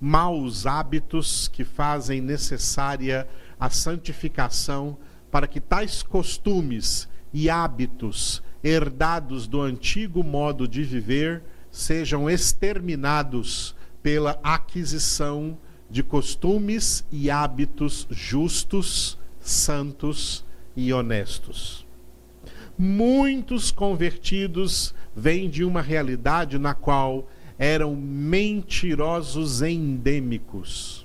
maus 0.00 0.68
hábitos 0.68 1.48
que 1.48 1.64
fazem 1.64 2.20
necessária 2.20 3.26
a 3.58 3.68
santificação 3.68 4.96
para 5.30 5.46
que 5.46 5.60
tais 5.60 6.02
costumes 6.02 7.08
e 7.32 7.49
hábitos 7.49 8.42
herdados 8.62 9.46
do 9.46 9.60
antigo 9.60 10.22
modo 10.22 10.68
de 10.68 10.82
viver 10.82 11.42
sejam 11.70 12.28
exterminados 12.28 13.75
pela 14.02 14.38
aquisição 14.42 15.56
de 15.88 16.02
costumes 16.02 17.04
e 17.10 17.30
hábitos 17.30 18.06
justos, 18.10 19.18
santos 19.40 20.44
e 20.76 20.92
honestos. 20.92 21.87
Muitos 22.78 23.70
convertidos 23.70 24.94
vêm 25.14 25.50
de 25.50 25.64
uma 25.64 25.82
realidade 25.82 26.58
na 26.58 26.75
qual 26.75 27.28
eram 27.58 27.94
mentirosos 27.94 29.60
endêmicos. 29.60 31.00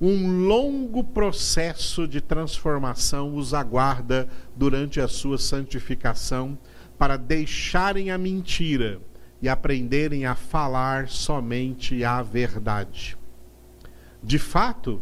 Um 0.00 0.46
longo 0.46 1.04
processo 1.04 2.08
de 2.08 2.20
transformação 2.20 3.36
os 3.36 3.54
aguarda 3.54 4.28
durante 4.56 5.00
a 5.00 5.06
sua 5.06 5.38
santificação 5.38 6.58
para 6.98 7.16
deixarem 7.16 8.10
a 8.10 8.18
mentira 8.18 9.00
e 9.40 9.48
aprenderem 9.48 10.26
a 10.26 10.34
falar 10.34 11.08
somente 11.08 12.02
a 12.02 12.22
verdade. 12.22 13.16
De 14.22 14.38
fato, 14.38 15.00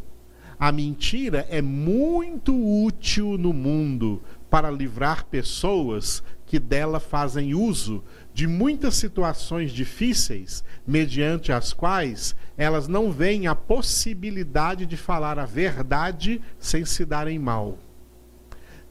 a 0.59 0.71
mentira 0.71 1.47
é 1.49 1.63
muito 1.63 2.55
útil 2.55 3.39
no 3.39 3.53
mundo 3.53 4.23
para 4.51 4.71
livrar 4.71 5.25
pessoas 5.25 6.23
que 6.45 6.59
dela 6.59 7.01
fazem 7.01 7.55
uso 7.55 8.05
de 8.35 8.47
muitas 8.47 8.95
situações 8.95 9.73
difíceis, 9.73 10.65
mediante 10.87 11.53
as 11.53 11.73
quais 11.73 12.35
elas 12.57 12.89
não 12.89 13.13
veem 13.13 13.47
a 13.47 13.55
possibilidade 13.55 14.87
de 14.87 14.97
falar 14.97 15.39
a 15.39 15.45
verdade 15.45 16.41
sem 16.59 16.85
se 16.85 17.05
darem 17.05 17.39
mal. 17.39 17.79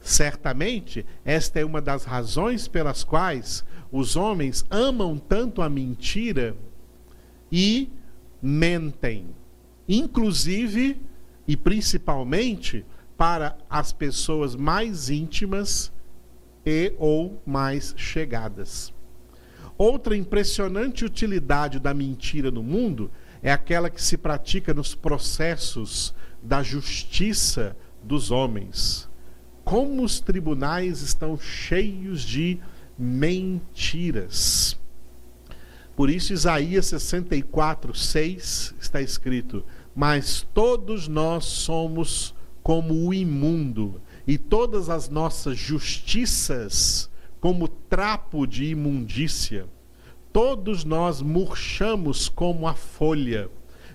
Certamente, 0.00 1.04
esta 1.24 1.60
é 1.60 1.64
uma 1.64 1.80
das 1.80 2.04
razões 2.04 2.66
pelas 2.68 3.04
quais 3.04 3.64
os 3.90 4.16
homens 4.16 4.64
amam 4.70 5.18
tanto 5.18 5.62
a 5.62 5.68
mentira 5.68 6.56
e 7.50 7.90
mentem 8.40 9.26
inclusive 9.88 11.00
e 11.46 11.56
principalmente 11.56 12.84
para 13.16 13.56
as 13.68 13.92
pessoas 13.92 14.54
mais 14.54 15.10
íntimas 15.10 15.92
e 16.64 16.94
ou 16.98 17.40
mais 17.44 17.94
chegadas. 17.96 18.92
Outra 19.76 20.16
impressionante 20.16 21.04
utilidade 21.04 21.80
da 21.80 21.94
mentira 21.94 22.50
no 22.50 22.62
mundo 22.62 23.10
é 23.42 23.52
aquela 23.52 23.90
que 23.90 24.02
se 24.02 24.16
pratica 24.16 24.72
nos 24.72 24.94
processos 24.94 26.14
da 26.42 26.62
justiça 26.62 27.76
dos 28.02 28.30
homens. 28.30 29.08
Como 29.64 30.02
os 30.02 30.20
tribunais 30.20 31.02
estão 31.02 31.38
cheios 31.38 32.22
de 32.22 32.60
mentiras. 32.98 34.78
Por 35.96 36.10
isso, 36.10 36.32
Isaías 36.32 36.86
64, 36.86 37.94
6 37.94 38.74
está 38.80 39.00
escrito: 39.00 39.64
Mas 39.94 40.46
todos 40.54 41.06
nós 41.08 41.44
somos 41.44 42.34
como 42.62 43.06
o 43.06 43.12
imundo, 43.12 44.00
e 44.26 44.38
todas 44.38 44.88
as 44.88 45.08
nossas 45.08 45.58
justiças 45.58 47.10
como 47.42 47.66
trapo 47.66 48.46
de 48.46 48.66
imundícia. 48.66 49.66
Todos 50.32 50.84
nós 50.84 51.20
murchamos 51.20 52.28
como 52.28 52.68
a 52.68 52.74
folha, 52.74 53.50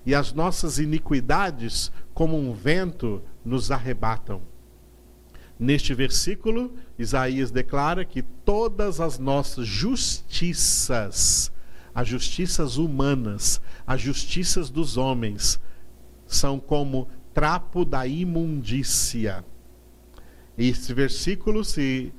e 0.05 0.13
as 0.13 0.33
nossas 0.33 0.77
iniquidades, 0.79 1.89
como 2.13 2.37
um 2.37 2.53
vento, 2.53 3.23
nos 3.45 3.71
arrebatam. 3.71 4.41
Neste 5.57 5.93
versículo, 5.93 6.75
Isaías 6.99 7.49
declara 7.49 8.03
que 8.03 8.21
todas 8.21 8.99
as 8.99 9.17
nossas 9.17 9.65
justiças 9.65 11.51
as 11.95 12.07
justiças 12.07 12.77
humanas, 12.77 13.59
as 13.87 13.99
justiças 13.99 14.69
dos 14.69 14.97
homens, 14.97 15.59
são 16.27 16.59
como 16.59 17.07
trapo 17.33 17.83
da 17.83 18.05
imundícia. 18.05 19.43
Esse 20.55 20.93
versículo, 20.93 21.65
se 21.65 22.13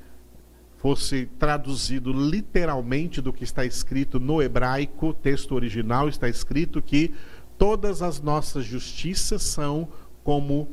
fosse 0.79 1.27
traduzido 1.39 2.13
literalmente 2.13 3.21
do 3.21 3.33
que 3.33 3.45
está 3.45 3.65
escrito 3.65 4.19
no 4.19 4.41
hebraico, 4.41 5.13
texto 5.13 5.55
original, 5.55 6.09
está 6.09 6.29
escrito 6.29 6.81
que 6.81 7.13
todas 7.59 8.01
as 8.01 8.21
nossas 8.21 8.65
justiças 8.65 9.43
são 9.43 9.89
como 10.25 10.69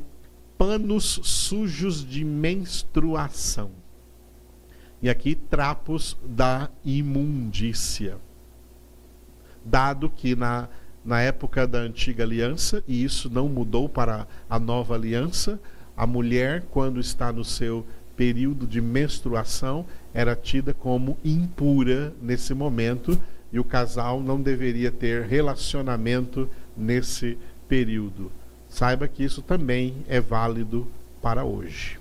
panos 0.56 1.20
sujos 1.22 2.04
de 2.04 2.24
menstruação. 2.24 3.70
E 5.02 5.10
aqui, 5.10 5.34
trapos 5.34 6.16
da 6.24 6.70
imundícia 6.84 8.18
dado 9.66 10.08
que 10.08 10.36
na, 10.36 10.68
na 11.04 11.20
época 11.20 11.66
da 11.66 11.78
antiga 11.78 12.22
aliança, 12.22 12.82
e 12.86 13.02
isso 13.02 13.28
não 13.28 13.48
mudou 13.48 13.88
para 13.88 14.26
a 14.48 14.58
nova 14.58 14.94
aliança, 14.94 15.60
a 15.96 16.06
mulher, 16.06 16.64
quando 16.70 17.00
está 17.00 17.32
no 17.32 17.44
seu 17.44 17.84
período 18.16 18.66
de 18.66 18.80
menstruação, 18.80 19.84
era 20.12 20.34
tida 20.34 20.72
como 20.72 21.18
impura 21.24 22.12
nesse 22.20 22.54
momento 22.54 23.20
e 23.52 23.58
o 23.58 23.64
casal 23.64 24.20
não 24.20 24.40
deveria 24.40 24.90
ter 24.90 25.24
relacionamento 25.24 26.48
nesse 26.76 27.38
período. 27.68 28.30
Saiba 28.68 29.06
que 29.06 29.22
isso 29.22 29.42
também 29.42 29.94
é 30.08 30.20
válido 30.20 30.86
para 31.22 31.44
hoje. 31.44 31.98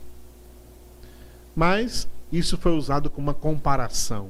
Mas 1.56 2.08
isso 2.32 2.58
foi 2.58 2.74
usado 2.74 3.10
como 3.10 3.28
uma 3.28 3.34
comparação. 3.34 4.30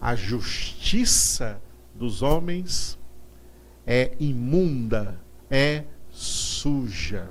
A 0.00 0.14
justiça 0.14 1.60
dos 1.94 2.22
homens 2.22 2.98
é 3.86 4.12
imunda, 4.18 5.18
é 5.50 5.84
suja. 6.10 7.28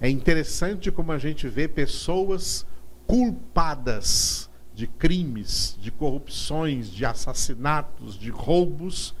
É 0.00 0.08
interessante 0.08 0.92
como 0.92 1.10
a 1.10 1.18
gente 1.18 1.48
vê 1.48 1.66
pessoas 1.66 2.64
culpadas 3.06 4.48
de 4.72 4.86
crimes, 4.86 5.76
de 5.80 5.90
corrupções, 5.90 6.88
de 6.88 7.04
assassinatos, 7.04 8.16
de 8.16 8.30
roubos, 8.30 9.12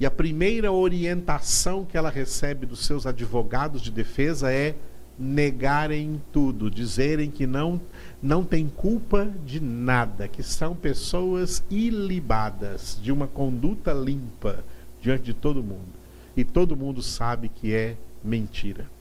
e 0.00 0.04
a 0.04 0.10
primeira 0.10 0.72
orientação 0.72 1.84
que 1.84 1.96
ela 1.96 2.10
recebe 2.10 2.66
dos 2.66 2.84
seus 2.84 3.06
advogados 3.06 3.80
de 3.80 3.92
defesa 3.92 4.52
é 4.52 4.74
negarem 5.16 6.20
tudo, 6.32 6.68
dizerem 6.68 7.30
que 7.30 7.46
não 7.46 7.80
não 8.20 8.42
têm 8.42 8.68
culpa 8.68 9.30
de 9.46 9.60
nada, 9.60 10.26
que 10.26 10.42
são 10.42 10.74
pessoas 10.74 11.62
ilibadas, 11.70 12.98
de 13.00 13.12
uma 13.12 13.28
conduta 13.28 13.92
limpa 13.92 14.64
diante 15.00 15.24
de 15.24 15.34
todo 15.34 15.62
mundo. 15.62 15.92
E 16.36 16.42
todo 16.42 16.76
mundo 16.76 17.02
sabe 17.02 17.48
que 17.48 17.72
é 17.72 17.96
mentira. 18.24 18.93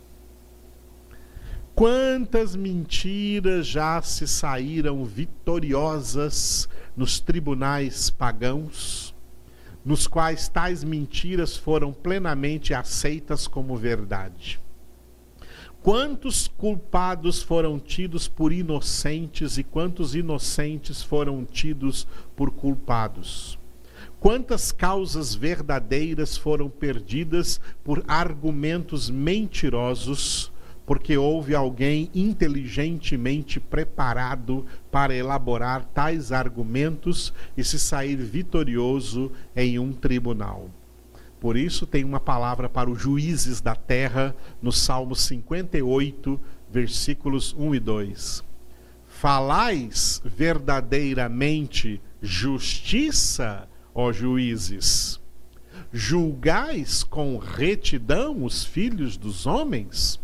Quantas 1.75 2.55
mentiras 2.55 3.65
já 3.65 3.99
se 3.99 4.27
saíram 4.27 5.03
vitoriosas 5.03 6.69
nos 6.95 7.19
tribunais 7.19 8.11
pagãos, 8.11 9.15
nos 9.83 10.05
quais 10.05 10.47
tais 10.47 10.83
mentiras 10.83 11.57
foram 11.57 11.91
plenamente 11.91 12.75
aceitas 12.75 13.47
como 13.47 13.75
verdade? 13.75 14.59
Quantos 15.81 16.47
culpados 16.47 17.41
foram 17.41 17.79
tidos 17.79 18.27
por 18.27 18.53
inocentes 18.53 19.57
e 19.57 19.63
quantos 19.63 20.13
inocentes 20.13 21.01
foram 21.01 21.43
tidos 21.43 22.07
por 22.35 22.51
culpados? 22.51 23.57
Quantas 24.19 24.71
causas 24.71 25.33
verdadeiras 25.33 26.37
foram 26.37 26.69
perdidas 26.69 27.59
por 27.83 28.03
argumentos 28.07 29.09
mentirosos, 29.09 30.52
porque 30.85 31.17
houve 31.17 31.55
alguém 31.55 32.09
inteligentemente 32.13 33.59
preparado 33.59 34.65
para 34.91 35.15
elaborar 35.15 35.85
tais 35.85 36.31
argumentos 36.31 37.33
e 37.55 37.63
se 37.63 37.79
sair 37.79 38.17
vitorioso 38.17 39.31
em 39.55 39.79
um 39.79 39.93
tribunal? 39.93 40.69
Por 41.39 41.57
isso, 41.57 41.85
tem 41.85 42.05
uma 42.05 42.21
palavra 42.21 42.69
para 42.69 42.89
os 42.89 43.01
juízes 43.01 43.59
da 43.59 43.75
terra 43.75 44.33
no 44.61 44.71
Salmo 44.71 45.13
58, 45.13 46.39
versículos 46.71 47.53
1 47.57 47.75
e 47.75 47.79
2. 47.81 48.43
Falais 49.05 50.21
verdadeiramente 50.23 52.01
justiça, 52.21 53.67
ó 53.93 54.13
juízes? 54.13 55.19
Julgais 55.91 57.03
com 57.03 57.37
retidão 57.37 58.45
os 58.45 58.63
filhos 58.63 59.17
dos 59.17 59.45
homens? 59.45 60.22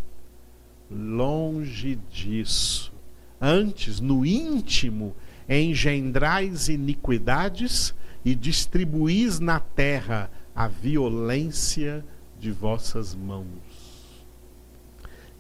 Longe 0.90 2.00
disso. 2.12 2.92
Antes, 3.40 4.00
no 4.00 4.26
íntimo, 4.26 5.16
engendrais 5.48 6.68
iniquidades 6.68 7.94
e 8.24 8.36
distribuís 8.36 9.40
na 9.40 9.60
terra 9.60 10.30
a 10.56 10.68
violência 10.68 12.04
de 12.40 12.52
vossas 12.52 13.16
mãos. 13.16 13.46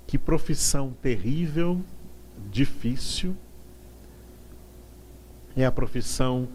Que 0.07 0.17
profissão 0.17 0.93
terrível, 1.01 1.81
difícil, 2.49 3.35
é 5.55 5.65
a 5.65 5.71
profissão 5.71 6.47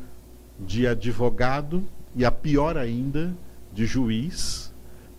de 0.59 0.87
advogado 0.87 1.85
e 2.17 2.25
a 2.25 2.31
pior 2.31 2.77
ainda, 2.77 3.37
de 3.73 3.85
juiz, 3.87 4.73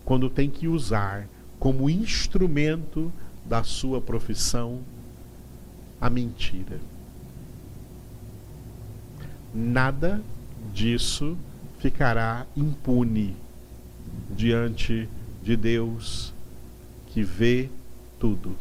quando 0.04 0.30
tem 0.30 0.50
que 0.50 0.66
usar 0.66 1.28
como 1.58 1.90
instrumento 1.90 3.12
da 3.48 3.62
sua 3.62 4.00
profissão 4.00 4.80
a 6.00 6.10
mentira. 6.10 6.80
Nada 9.54 10.22
disso 10.72 11.36
ficará 11.78 12.46
impune 12.56 13.36
diante 14.30 15.08
de 15.42 15.56
Deus 15.56 16.34
que 17.06 17.22
vê 17.22 17.70
tudo. 18.18 18.56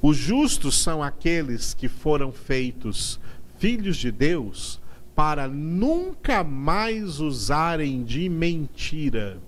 Os 0.00 0.16
justos 0.16 0.78
são 0.78 1.02
aqueles 1.02 1.74
que 1.74 1.88
foram 1.88 2.32
feitos 2.32 3.20
filhos 3.58 3.96
de 3.96 4.10
Deus 4.10 4.80
para 5.14 5.46
nunca 5.46 6.42
mais 6.42 7.20
usarem 7.20 8.02
de 8.02 8.28
mentira, 8.28 9.38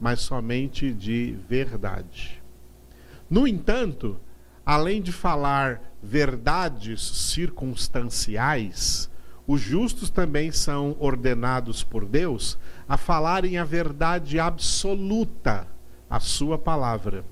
mas 0.00 0.20
somente 0.20 0.92
de 0.92 1.36
verdade. 1.48 2.39
No 3.30 3.46
entanto, 3.46 4.18
além 4.66 5.00
de 5.00 5.12
falar 5.12 5.80
verdades 6.02 7.00
circunstanciais, 7.00 9.08
os 9.46 9.60
justos 9.60 10.10
também 10.10 10.50
são 10.50 10.96
ordenados 10.98 11.84
por 11.84 12.04
Deus 12.04 12.58
a 12.88 12.96
falarem 12.96 13.56
a 13.56 13.64
verdade 13.64 14.40
absoluta, 14.40 15.68
a 16.08 16.18
sua 16.18 16.58
palavra. 16.58 17.24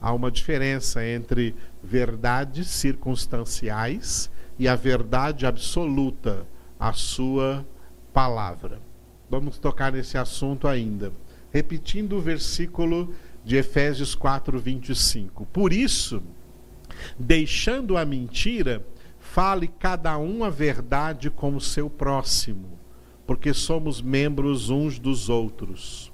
Há 0.00 0.12
uma 0.12 0.30
diferença 0.30 1.06
entre 1.06 1.54
verdades 1.82 2.68
circunstanciais 2.68 4.30
e 4.58 4.66
a 4.66 4.74
verdade 4.74 5.46
absoluta, 5.46 6.46
a 6.78 6.92
sua 6.92 7.66
palavra. 8.12 8.78
Vamos 9.28 9.58
tocar 9.58 9.92
nesse 9.92 10.16
assunto 10.16 10.68
ainda. 10.68 11.12
Repetindo 11.50 12.16
o 12.16 12.20
versículo 12.20 13.14
de 13.44 13.56
Efésios 13.56 14.14
4, 14.14 14.58
25. 14.58 15.46
Por 15.46 15.72
isso, 15.72 16.22
deixando 17.18 17.96
a 17.96 18.04
mentira, 18.04 18.84
Fale 19.34 19.66
cada 19.66 20.16
um 20.16 20.44
a 20.44 20.48
verdade 20.48 21.28
com 21.28 21.56
o 21.56 21.60
seu 21.60 21.90
próximo, 21.90 22.78
porque 23.26 23.52
somos 23.52 24.00
membros 24.00 24.70
uns 24.70 24.96
dos 24.96 25.28
outros. 25.28 26.12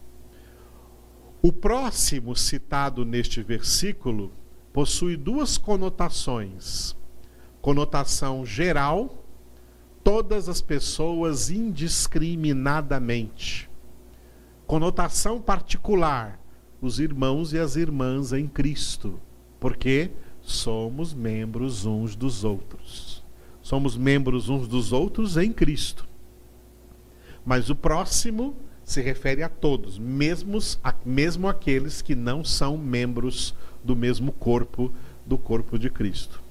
O 1.43 1.53
próximo 1.53 2.35
citado 2.35 3.05
neste 3.05 3.43
versículo 3.43 4.33
possui 4.73 5.19
duas 5.19 5.59
conotações. 5.59 6.97
Conotação 7.61 8.47
geral, 8.47 9.23
todas 10.03 10.49
as 10.49 10.63
pessoas 10.63 11.51
indiscriminadamente. 11.51 13.69
Conotação 14.67 15.43
particular, 15.43 16.40
os 16.81 16.99
irmãos 16.99 17.53
e 17.53 17.59
as 17.59 17.77
irmãs 17.77 18.33
em 18.33 18.47
Cristo. 18.47 19.19
Porque 19.59 20.11
somos 20.41 21.13
membros 21.13 21.85
uns 21.85 22.17
dos 22.17 22.45
outros. 22.45 23.23
Somos 23.63 23.97
membros 23.97 24.49
uns 24.49 24.67
dos 24.67 24.93
outros 24.93 25.37
em 25.37 25.53
Cristo. 25.53 26.07
Mas 27.45 27.71
o 27.71 27.77
próximo 27.77 28.55
se 28.85 29.01
refere 29.01 29.43
a 29.43 29.49
todos, 29.49 29.99
mesmo, 29.99 30.59
a, 30.83 30.93
mesmo 31.05 31.47
aqueles 31.47 32.03
que 32.03 32.15
não 32.15 32.45
são 32.45 32.77
membros 32.77 33.55
do 33.85 33.95
mesmo 33.95 34.33
corpo, 34.33 34.93
do 35.25 35.39
corpo 35.39 35.79
de 35.79 35.89
Cristo. 35.89 36.43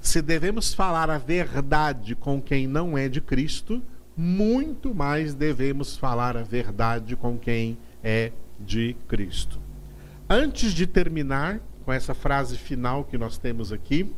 Se 0.00 0.22
devemos 0.22 0.72
falar 0.72 1.10
a 1.10 1.18
verdade 1.18 2.14
com 2.14 2.40
quem 2.40 2.66
não 2.66 2.96
é 2.96 3.08
de 3.08 3.20
Cristo, 3.20 3.82
muito 4.16 4.94
mais 4.94 5.34
devemos 5.34 5.96
falar 5.96 6.36
a 6.36 6.42
verdade 6.42 7.16
com 7.16 7.36
quem 7.36 7.76
é 8.02 8.30
de 8.58 8.96
Cristo. 9.08 9.60
Antes 10.28 10.72
de 10.72 10.86
terminar, 10.86 11.60
com 11.84 11.92
essa 11.92 12.14
frase 12.14 12.56
final 12.56 13.04
que 13.04 13.18
nós 13.18 13.36
temos 13.36 13.72
aqui. 13.72 14.10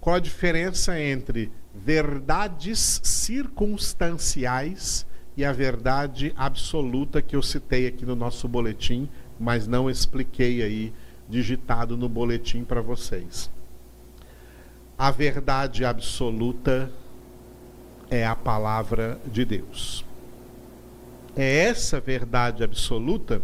Qual 0.00 0.16
a 0.16 0.20
diferença 0.20 0.98
entre 1.00 1.52
verdades 1.72 3.00
circunstanciais 3.04 5.06
e 5.36 5.44
a 5.44 5.52
verdade 5.52 6.34
absoluta 6.36 7.22
que 7.22 7.36
eu 7.36 7.42
citei 7.42 7.86
aqui 7.86 8.04
no 8.04 8.16
nosso 8.16 8.48
boletim, 8.48 9.08
mas 9.38 9.68
não 9.68 9.88
expliquei 9.88 10.60
aí 10.62 10.92
digitado 11.28 11.96
no 11.96 12.08
boletim 12.08 12.64
para 12.64 12.82
vocês? 12.82 13.48
A 14.98 15.12
verdade 15.12 15.84
absoluta 15.84 16.90
é 18.10 18.26
a 18.26 18.34
palavra 18.34 19.20
de 19.24 19.44
Deus. 19.44 20.04
É 21.36 21.64
essa 21.64 21.98
verdade 21.98 22.62
absoluta 22.62 23.40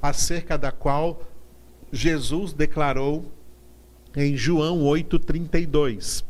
acerca 0.00 0.56
da 0.56 0.70
qual 0.70 1.22
Jesus 1.90 2.52
declarou 2.52 3.32
em 4.16 4.36
João 4.36 4.82
8,32: 4.84 6.24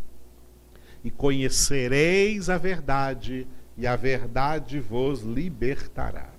E 1.04 1.10
conhecereis 1.10 2.48
a 2.48 2.56
verdade, 2.56 3.46
e 3.76 3.86
a 3.86 3.94
verdade 3.94 4.80
vos 4.80 5.20
libertará. 5.20 6.30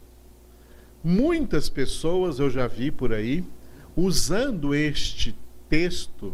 Muitas 1.04 1.70
pessoas 1.70 2.40
eu 2.40 2.50
já 2.50 2.68
vi 2.68 2.92
por 2.92 3.14
aí 3.14 3.44
usando 3.96 4.74
este 4.74 5.36
texto 5.70 6.34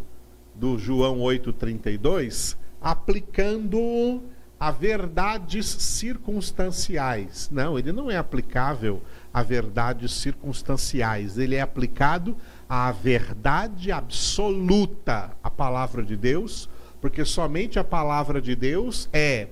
do 0.54 0.78
João 0.78 1.18
8,32, 1.18 2.56
aplicando 2.80 4.22
a 4.58 4.70
verdades 4.70 5.66
circunstanciais. 5.66 7.48
Não, 7.52 7.78
ele 7.78 7.92
não 7.92 8.10
é 8.10 8.16
aplicável 8.16 9.02
a 9.32 9.42
verdades 9.42 10.12
circunstanciais, 10.12 11.36
ele 11.36 11.54
é 11.54 11.60
aplicado 11.60 12.36
a 12.68 12.90
verdade 12.90 13.92
absoluta, 13.92 15.32
a 15.42 15.50
palavra 15.50 16.02
de 16.02 16.16
Deus, 16.16 16.68
porque 17.00 17.24
somente 17.24 17.78
a 17.78 17.84
palavra 17.84 18.40
de 18.40 18.56
Deus 18.56 19.08
é 19.12 19.48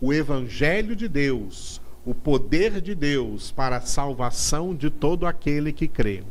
o 0.00 0.12
evangelho 0.12 0.96
de 0.96 1.06
Deus, 1.06 1.80
o 2.04 2.14
poder 2.14 2.80
de 2.80 2.94
Deus 2.94 3.50
para 3.50 3.76
a 3.76 3.82
salvação 3.82 4.74
de 4.74 4.88
todo 4.90 5.26
aquele 5.26 5.72
que 5.72 5.86
crê. 5.86 6.22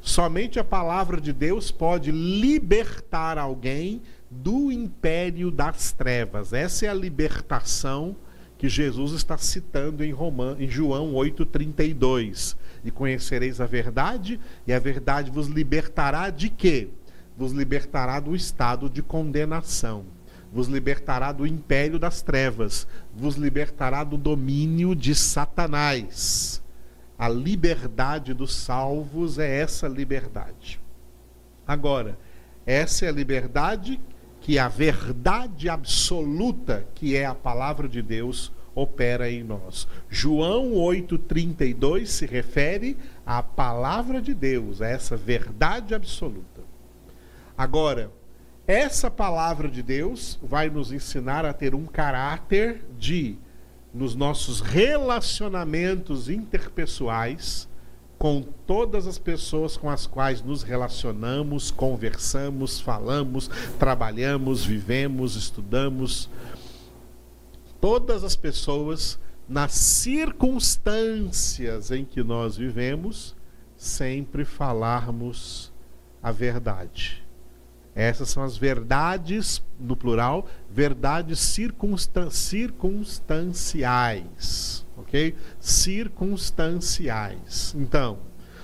Somente 0.00 0.58
a 0.58 0.64
palavra 0.64 1.20
de 1.20 1.32
Deus 1.32 1.70
pode 1.70 2.10
libertar 2.10 3.38
alguém 3.38 4.02
do 4.42 4.72
império 4.72 5.50
das 5.50 5.92
trevas. 5.92 6.52
Essa 6.52 6.86
é 6.86 6.88
a 6.88 6.94
libertação 6.94 8.16
que 8.58 8.68
Jesus 8.68 9.12
está 9.12 9.36
citando 9.36 10.02
em, 10.02 10.10
Roman, 10.10 10.56
em 10.58 10.68
João 10.68 11.12
8,32. 11.12 12.56
E 12.84 12.90
conhecereis 12.90 13.60
a 13.60 13.66
verdade, 13.66 14.40
e 14.66 14.72
a 14.72 14.78
verdade 14.78 15.30
vos 15.30 15.46
libertará 15.46 16.30
de 16.30 16.48
quê? 16.48 16.88
Vos 17.36 17.52
libertará 17.52 18.20
do 18.20 18.34
estado 18.34 18.88
de 18.88 19.02
condenação, 19.02 20.04
vos 20.52 20.68
libertará 20.68 21.32
do 21.32 21.46
império 21.46 21.98
das 21.98 22.22
trevas, 22.22 22.86
vos 23.12 23.36
libertará 23.36 24.04
do 24.04 24.16
domínio 24.16 24.94
de 24.94 25.14
Satanás. 25.14 26.62
A 27.18 27.28
liberdade 27.28 28.34
dos 28.34 28.54
salvos 28.54 29.38
é 29.38 29.60
essa 29.60 29.88
liberdade. 29.88 30.80
Agora, 31.66 32.18
essa 32.66 33.06
é 33.06 33.08
a 33.08 33.12
liberdade 33.12 34.00
que 34.44 34.58
a 34.58 34.68
verdade 34.68 35.70
absoluta, 35.70 36.86
que 36.94 37.16
é 37.16 37.24
a 37.24 37.34
palavra 37.34 37.88
de 37.88 38.02
Deus, 38.02 38.52
opera 38.74 39.30
em 39.30 39.42
nós. 39.42 39.88
João 40.10 40.72
8,32 40.72 42.04
se 42.04 42.26
refere 42.26 42.94
à 43.24 43.42
palavra 43.42 44.20
de 44.20 44.34
Deus, 44.34 44.82
a 44.82 44.86
essa 44.86 45.16
verdade 45.16 45.94
absoluta. 45.94 46.60
Agora, 47.56 48.12
essa 48.66 49.10
palavra 49.10 49.66
de 49.66 49.82
Deus 49.82 50.38
vai 50.42 50.68
nos 50.68 50.92
ensinar 50.92 51.46
a 51.46 51.54
ter 51.54 51.74
um 51.74 51.86
caráter 51.86 52.84
de, 52.98 53.38
nos 53.94 54.14
nossos 54.14 54.60
relacionamentos 54.60 56.28
interpessoais, 56.28 57.66
com 58.24 58.40
todas 58.66 59.06
as 59.06 59.18
pessoas 59.18 59.76
com 59.76 59.90
as 59.90 60.06
quais 60.06 60.40
nos 60.40 60.62
relacionamos, 60.62 61.70
conversamos, 61.70 62.80
falamos, 62.80 63.50
trabalhamos, 63.78 64.64
vivemos, 64.64 65.36
estudamos. 65.36 66.30
Todas 67.78 68.24
as 68.24 68.34
pessoas, 68.34 69.18
nas 69.46 69.72
circunstâncias 69.72 71.90
em 71.90 72.02
que 72.02 72.24
nós 72.24 72.56
vivemos, 72.56 73.36
sempre 73.76 74.46
falarmos 74.46 75.70
a 76.22 76.32
verdade. 76.32 77.22
Essas 77.94 78.30
são 78.30 78.42
as 78.42 78.56
verdades, 78.56 79.62
no 79.78 79.94
plural, 79.96 80.48
verdades 80.70 81.38
circunstan 81.38 82.30
circunstanciais 82.30 84.84
ok? 84.96 85.34
Circunstanciais. 85.60 87.74
Então, 87.76 88.18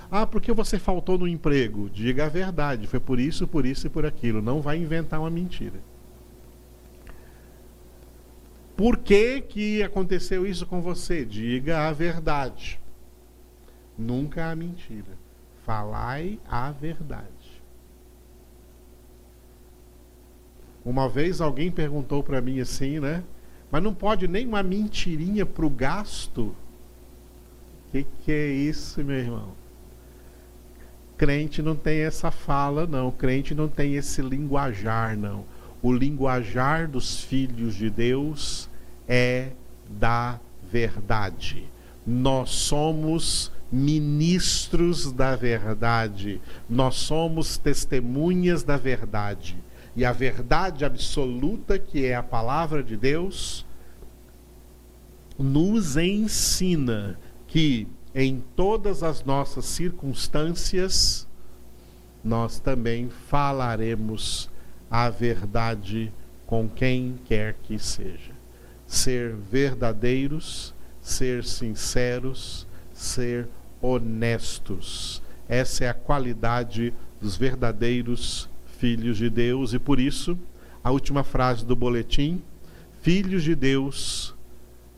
ah, 0.09 0.25
porque 0.25 0.51
você 0.51 0.79
faltou 0.79 1.17
no 1.17 1.27
emprego? 1.27 1.89
Diga 1.89 2.25
a 2.25 2.29
verdade. 2.29 2.87
Foi 2.87 2.99
por 2.99 3.19
isso, 3.19 3.47
por 3.47 3.65
isso 3.65 3.87
e 3.87 3.89
por 3.89 4.05
aquilo. 4.05 4.41
Não 4.41 4.61
vai 4.61 4.77
inventar 4.77 5.19
uma 5.19 5.29
mentira. 5.29 5.79
Por 8.75 8.97
que, 8.97 9.39
que 9.41 9.83
aconteceu 9.83 10.45
isso 10.45 10.65
com 10.65 10.81
você? 10.81 11.23
Diga 11.23 11.87
a 11.87 11.93
verdade. 11.93 12.79
Nunca 13.97 14.49
a 14.49 14.55
mentira. 14.55 15.17
Falai 15.65 16.39
a 16.49 16.71
verdade. 16.71 17.40
Uma 20.83 21.07
vez 21.07 21.39
alguém 21.39 21.69
perguntou 21.69 22.23
para 22.23 22.41
mim 22.41 22.59
assim, 22.59 22.99
né? 22.99 23.23
Mas 23.71 23.83
não 23.83 23.93
pode 23.93 24.27
nem 24.27 24.47
uma 24.47 24.63
mentirinha 24.63 25.45
para 25.45 25.65
o 25.65 25.69
gasto. 25.69 26.41
O 26.41 27.91
que, 27.91 28.05
que 28.23 28.31
é 28.31 28.47
isso, 28.47 29.03
meu 29.03 29.17
irmão? 29.17 29.49
Crente 31.17 31.61
não 31.61 31.75
tem 31.75 31.99
essa 31.99 32.31
fala, 32.31 32.87
não. 32.87 33.11
Crente 33.11 33.53
não 33.53 33.67
tem 33.67 33.95
esse 33.95 34.21
linguajar, 34.21 35.15
não. 35.15 35.45
O 35.81 35.93
linguajar 35.93 36.87
dos 36.87 37.21
filhos 37.23 37.75
de 37.75 37.89
Deus 37.89 38.67
é 39.07 39.51
da 39.87 40.39
verdade. 40.71 41.65
Nós 42.05 42.49
somos 42.49 43.51
ministros 43.71 45.11
da 45.11 45.35
verdade. 45.35 46.41
Nós 46.67 46.95
somos 46.95 47.55
testemunhas 47.55 48.63
da 48.63 48.77
verdade 48.77 49.55
e 49.95 50.05
a 50.05 50.11
verdade 50.11 50.85
absoluta, 50.85 51.77
que 51.77 52.05
é 52.05 52.15
a 52.15 52.23
palavra 52.23 52.83
de 52.83 52.95
Deus, 52.95 53.65
nos 55.37 55.97
ensina 55.97 57.19
que 57.47 57.87
em 58.13 58.43
todas 58.55 59.03
as 59.03 59.23
nossas 59.23 59.65
circunstâncias 59.65 61.27
nós 62.23 62.59
também 62.59 63.09
falaremos 63.09 64.49
a 64.89 65.09
verdade 65.09 66.13
com 66.45 66.69
quem 66.69 67.19
quer 67.25 67.55
que 67.63 67.79
seja. 67.79 68.31
Ser 68.85 69.35
verdadeiros, 69.35 70.73
ser 71.01 71.43
sinceros, 71.43 72.67
ser 72.93 73.47
honestos. 73.81 75.21
Essa 75.47 75.85
é 75.85 75.89
a 75.89 75.93
qualidade 75.93 76.93
dos 77.19 77.35
verdadeiros 77.35 78.50
filhos 78.81 79.17
de 79.17 79.29
Deus, 79.29 79.73
e 79.73 79.79
por 79.79 79.99
isso, 79.99 80.35
a 80.83 80.89
última 80.89 81.23
frase 81.23 81.63
do 81.63 81.75
boletim: 81.75 82.41
filhos 82.99 83.43
de 83.43 83.53
Deus 83.53 84.35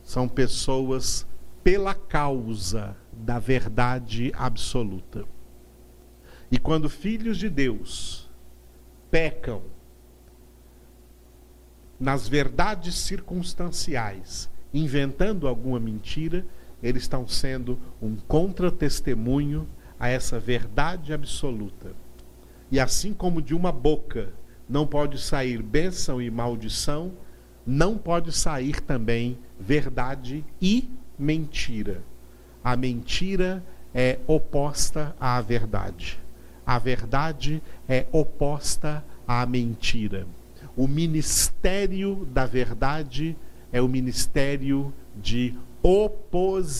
são 0.02 0.26
pessoas 0.26 1.26
pela 1.62 1.94
causa 1.94 2.96
da 3.12 3.38
verdade 3.38 4.32
absoluta. 4.34 5.26
E 6.50 6.58
quando 6.58 6.88
filhos 6.88 7.36
de 7.36 7.50
Deus 7.50 8.30
pecam 9.10 9.62
nas 12.00 12.26
verdades 12.26 12.94
circunstanciais, 12.94 14.48
inventando 14.72 15.46
alguma 15.46 15.78
mentira, 15.78 16.46
eles 16.82 17.02
estão 17.02 17.28
sendo 17.28 17.78
um 18.00 18.16
contra-testemunho 18.16 19.68
a 20.00 20.08
essa 20.08 20.40
verdade 20.40 21.12
absoluta. 21.12 22.03
E 22.70 22.80
assim 22.80 23.12
como 23.12 23.42
de 23.42 23.54
uma 23.54 23.70
boca 23.70 24.32
não 24.68 24.86
pode 24.86 25.20
sair 25.20 25.62
bênção 25.62 26.20
e 26.20 26.30
maldição, 26.30 27.12
não 27.66 27.96
pode 27.96 28.32
sair 28.32 28.80
também 28.80 29.38
verdade 29.58 30.44
e 30.60 30.90
mentira. 31.18 32.02
A 32.62 32.76
mentira 32.76 33.62
é 33.94 34.18
oposta 34.26 35.14
à 35.20 35.40
verdade. 35.40 36.18
A 36.66 36.78
verdade 36.78 37.62
é 37.88 38.06
oposta 38.10 39.04
à 39.26 39.44
mentira. 39.46 40.26
O 40.76 40.88
ministério 40.88 42.26
da 42.32 42.46
verdade 42.46 43.36
é 43.72 43.80
o 43.80 43.88
ministério 43.88 44.92
de 45.14 45.54
oposição 45.82 46.72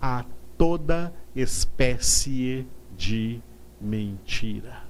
a 0.00 0.24
toda 0.56 1.12
espécie 1.34 2.66
de 2.96 3.40
mentira. 3.80 4.82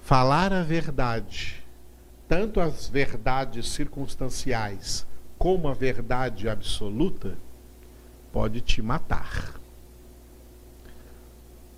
Falar 0.00 0.52
a 0.52 0.62
verdade, 0.62 1.62
tanto 2.28 2.60
as 2.60 2.88
verdades 2.88 3.68
circunstanciais 3.68 5.06
como 5.38 5.68
a 5.68 5.74
verdade 5.74 6.48
absoluta, 6.48 7.36
pode 8.32 8.60
te 8.60 8.80
matar. 8.80 9.60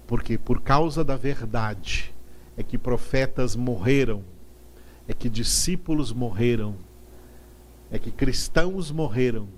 Porque 0.06 0.38
por 0.38 0.60
causa 0.60 1.02
da 1.02 1.16
verdade 1.16 2.14
é 2.56 2.62
que 2.62 2.78
profetas 2.78 3.56
morreram, 3.56 4.22
é 5.06 5.14
que 5.14 5.28
discípulos 5.28 6.12
morreram, 6.12 6.76
é 7.90 7.98
que 7.98 8.10
cristãos 8.10 8.90
morreram, 8.90 9.48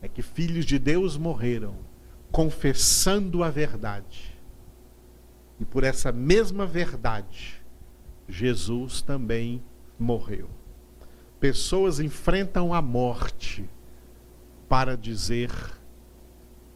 é 0.00 0.08
que 0.08 0.22
filhos 0.22 0.64
de 0.64 0.78
Deus 0.78 1.16
morreram 1.16 1.91
confessando 2.32 3.44
a 3.44 3.50
verdade. 3.50 4.34
E 5.60 5.64
por 5.64 5.84
essa 5.84 6.10
mesma 6.10 6.66
verdade, 6.66 7.62
Jesus 8.26 9.02
também 9.02 9.62
morreu. 9.98 10.48
Pessoas 11.38 12.00
enfrentam 12.00 12.72
a 12.72 12.80
morte 12.80 13.68
para 14.68 14.96
dizer 14.96 15.50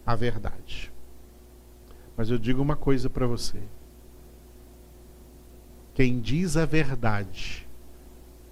a 0.04 0.14
verdade. 0.14 0.92
Mas 2.16 2.30
eu 2.30 2.38
digo 2.38 2.60
uma 2.60 2.76
coisa 2.76 3.08
para 3.08 3.26
você. 3.26 3.60
Quem 5.94 6.20
diz 6.20 6.56
a 6.56 6.66
verdade 6.66 7.66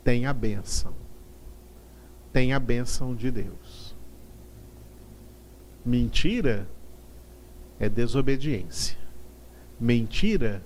tem 0.02 0.24
a 0.24 0.32
bênção. 0.32 0.94
Tem 2.32 2.54
a 2.54 2.58
bênção 2.58 3.14
de 3.14 3.30
Deus. 3.30 3.94
Mentira 5.84 6.66
é 7.84 7.88
desobediência. 7.88 8.96
Mentira 9.78 10.62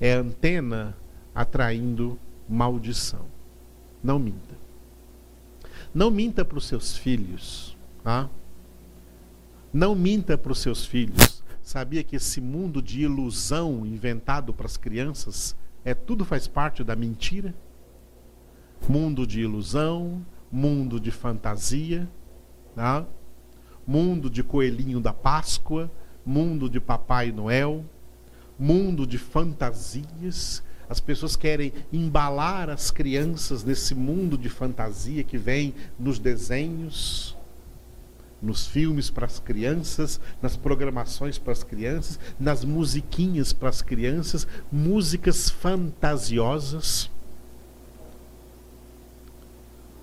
é 0.00 0.12
antena 0.12 0.96
atraindo 1.34 2.18
maldição. 2.48 3.26
Não 4.02 4.18
minta. 4.18 4.56
Não 5.92 6.10
minta 6.10 6.44
para 6.44 6.58
os 6.58 6.66
seus 6.66 6.96
filhos. 6.96 7.76
Tá? 8.04 8.30
Não 9.72 9.94
minta 9.94 10.38
para 10.38 10.52
os 10.52 10.60
seus 10.60 10.86
filhos. 10.86 11.42
Sabia 11.62 12.02
que 12.04 12.16
esse 12.16 12.40
mundo 12.40 12.80
de 12.80 13.02
ilusão 13.02 13.84
inventado 13.84 14.54
para 14.54 14.66
as 14.66 14.76
crianças 14.76 15.56
é 15.84 15.92
tudo 15.92 16.24
faz 16.24 16.46
parte 16.46 16.84
da 16.84 16.94
mentira? 16.94 17.54
Mundo 18.88 19.26
de 19.26 19.40
ilusão, 19.40 20.24
mundo 20.50 21.00
de 21.00 21.10
fantasia, 21.10 22.08
tá? 22.74 23.04
mundo 23.88 24.30
de 24.30 24.42
coelhinho 24.42 25.00
da 25.00 25.12
Páscoa, 25.12 25.90
mundo 26.28 26.68
de 26.68 26.78
Papai 26.78 27.32
Noel, 27.32 27.82
mundo 28.58 29.06
de 29.06 29.16
fantasias. 29.16 30.62
As 30.86 31.00
pessoas 31.00 31.36
querem 31.36 31.72
embalar 31.90 32.68
as 32.68 32.90
crianças 32.90 33.64
nesse 33.64 33.94
mundo 33.94 34.36
de 34.36 34.50
fantasia 34.50 35.24
que 35.24 35.38
vem 35.38 35.74
nos 35.98 36.18
desenhos, 36.18 37.34
nos 38.42 38.66
filmes 38.66 39.08
para 39.08 39.24
as 39.24 39.40
crianças, 39.40 40.20
nas 40.42 40.54
programações 40.54 41.38
para 41.38 41.52
as 41.52 41.64
crianças, 41.64 42.20
nas 42.38 42.62
musiquinhas 42.62 43.54
para 43.54 43.70
as 43.70 43.80
crianças, 43.80 44.46
músicas 44.70 45.48
fantasiosas. 45.48 47.10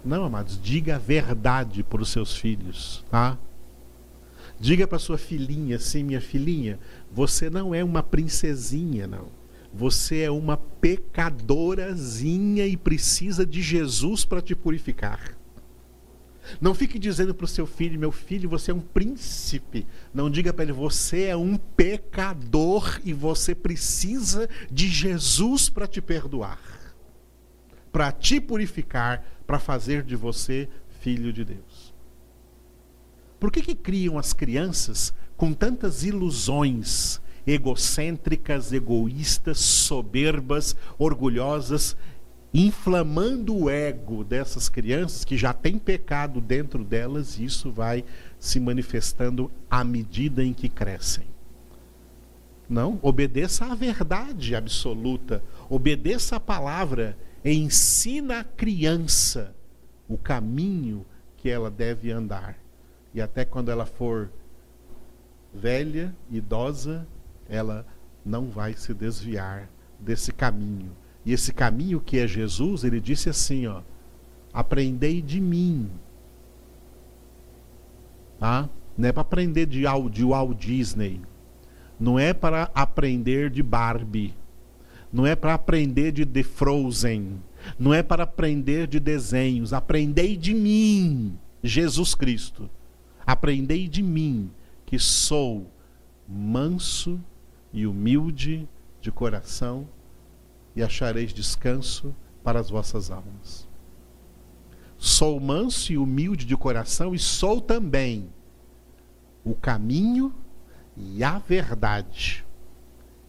Não, 0.03 0.23
amados, 0.23 0.59
diga 0.61 0.95
a 0.95 0.99
verdade 0.99 1.83
para 1.83 2.01
os 2.01 2.09
seus 2.09 2.35
filhos, 2.35 3.03
tá? 3.11 3.37
Diga 4.59 4.87
para 4.87 4.99
sua 4.99 5.17
filhinha 5.17 5.75
assim, 5.75 6.03
minha 6.03 6.21
filhinha, 6.21 6.79
você 7.11 7.49
não 7.49 7.75
é 7.75 7.83
uma 7.83 8.01
princesinha, 8.01 9.07
não. 9.07 9.27
Você 9.73 10.21
é 10.21 10.31
uma 10.31 10.55
pecadorazinha 10.55 12.65
e 12.65 12.77
precisa 12.77 13.45
de 13.45 13.61
Jesus 13.61 14.23
para 14.23 14.41
te 14.41 14.55
purificar. 14.55 15.35
Não 16.61 16.73
fique 16.73 16.99
dizendo 16.99 17.33
para 17.33 17.45
o 17.45 17.47
seu 17.47 17.65
filho, 17.65 17.99
meu 17.99 18.11
filho, 18.11 18.49
você 18.49 18.71
é 18.71 18.73
um 18.73 18.79
príncipe. 18.79 19.85
Não 20.13 20.29
diga 20.29 20.53
para 20.53 20.63
ele, 20.63 20.71
você 20.71 21.23
é 21.23 21.35
um 21.35 21.57
pecador 21.57 22.99
e 23.03 23.13
você 23.13 23.53
precisa 23.53 24.49
de 24.71 24.87
Jesus 24.87 25.69
para 25.69 25.87
te 25.87 26.01
perdoar, 26.01 26.59
para 27.91 28.11
te 28.11 28.39
purificar, 28.39 29.25
para 29.45 29.59
fazer 29.59 30.03
de 30.03 30.15
você 30.15 30.69
filho 31.01 31.33
de 31.33 31.43
Deus. 31.43 31.74
Por 33.45 33.51
que, 33.51 33.61
que 33.61 33.75
criam 33.75 34.17
as 34.17 34.33
crianças 34.33 35.13
com 35.37 35.53
tantas 35.53 36.03
ilusões 36.03 37.21
egocêntricas, 37.45 38.73
egoístas, 38.73 39.59
soberbas, 39.59 40.75
orgulhosas, 40.97 41.95
inflamando 42.51 43.55
o 43.55 43.69
ego 43.69 44.23
dessas 44.23 44.67
crianças 44.67 45.23
que 45.23 45.37
já 45.37 45.53
tem 45.53 45.77
pecado 45.77 46.41
dentro 46.41 46.83
delas, 46.83 47.37
e 47.37 47.45
isso 47.45 47.71
vai 47.71 48.03
se 48.39 48.59
manifestando 48.59 49.51
à 49.69 49.83
medida 49.83 50.43
em 50.43 50.51
que 50.51 50.67
crescem. 50.67 51.25
Não, 52.67 52.97
obedeça 53.03 53.65
à 53.65 53.75
verdade 53.75 54.55
absoluta, 54.55 55.43
obedeça 55.69 56.37
à 56.37 56.39
palavra, 56.39 57.15
ensina 57.45 58.39
a 58.39 58.43
criança 58.43 59.55
o 60.09 60.17
caminho 60.17 61.05
que 61.37 61.47
ela 61.47 61.69
deve 61.69 62.11
andar. 62.11 62.64
E 63.15 63.21
até 63.21 63.45
quando 63.45 63.71
ela 63.71 63.85
for 63.85 64.29
velha, 65.53 66.13
idosa, 66.29 67.07
ela 67.47 67.87
não 68.25 68.49
vai 68.49 68.73
se 68.73 68.93
desviar 68.93 69.69
desse 69.97 70.33
caminho. 70.33 70.91
E 71.25 71.31
esse 71.31 71.53
caminho 71.53 72.01
que 72.01 72.19
é 72.19 72.27
Jesus, 72.27 72.83
ele 72.83 72.99
disse 72.99 73.29
assim, 73.29 73.67
ó: 73.67 73.81
Aprendei 74.53 75.21
de 75.21 75.39
mim. 75.39 75.89
Tá? 78.37 78.69
Não 78.97 79.07
é 79.07 79.13
para 79.13 79.21
aprender 79.21 79.65
de, 79.65 79.83
de 80.11 80.25
Walt 80.25 80.57
Disney. 80.59 81.21
Não 81.97 82.19
é 82.19 82.33
para 82.33 82.69
aprender 82.75 83.49
de 83.49 83.63
Barbie. 83.63 84.33
Não 85.11 85.25
é 85.25 85.37
para 85.37 85.53
aprender 85.53 86.11
de 86.11 86.25
The 86.25 86.43
Frozen. 86.43 87.41
Não 87.79 87.93
é 87.93 88.03
para 88.03 88.23
aprender 88.23 88.87
de 88.87 88.99
desenhos. 88.99 89.71
Aprendei 89.71 90.35
de 90.35 90.53
mim, 90.53 91.39
Jesus 91.63 92.13
Cristo. 92.13 92.69
Aprendei 93.25 93.87
de 93.87 94.03
mim, 94.03 94.51
que 94.85 94.99
sou 94.99 95.65
manso 96.27 97.19
e 97.73 97.87
humilde 97.87 98.67
de 99.01 99.11
coração, 99.11 99.87
e 100.75 100.83
achareis 100.83 101.33
descanso 101.33 102.13
para 102.43 102.59
as 102.59 102.69
vossas 102.69 103.09
almas. 103.09 103.67
Sou 104.97 105.39
manso 105.39 105.91
e 105.91 105.97
humilde 105.97 106.45
de 106.45 106.55
coração, 106.55 107.15
e 107.15 107.19
sou 107.19 107.61
também 107.61 108.29
o 109.43 109.53
caminho 109.53 110.33
e 110.97 111.23
a 111.23 111.37
verdade 111.37 112.45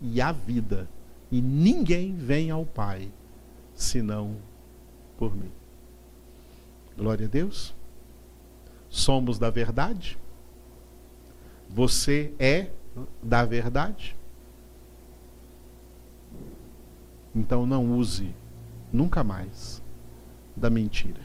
e 0.01 0.21
a 0.21 0.33
vida. 0.33 0.89
E 1.31 1.41
ninguém 1.41 2.15
vem 2.15 2.51
ao 2.51 2.65
Pai 2.65 3.11
senão 3.75 4.37
por 5.19 5.37
mim. 5.37 5.53
Glória 6.97 7.27
a 7.27 7.29
Deus 7.29 7.76
somos 8.97 9.39
da 9.39 9.51
verdade? 9.51 10.19
Você 11.69 12.33
é 12.39 12.71
da 13.23 13.45
verdade? 13.45 14.17
Então 17.35 17.67
não 17.67 17.93
use 17.93 18.35
nunca 18.91 19.23
mais 19.23 19.83
da 20.57 20.71
mentira. 20.71 21.21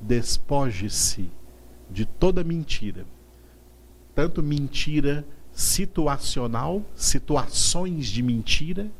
Despoje-se 0.00 1.30
de 1.90 2.06
toda 2.06 2.42
mentira, 2.42 3.04
tanto 4.14 4.42
mentira 4.42 5.26
situacional, 5.52 6.82
situações 6.94 8.06
de 8.06 8.22
mentira, 8.22 8.90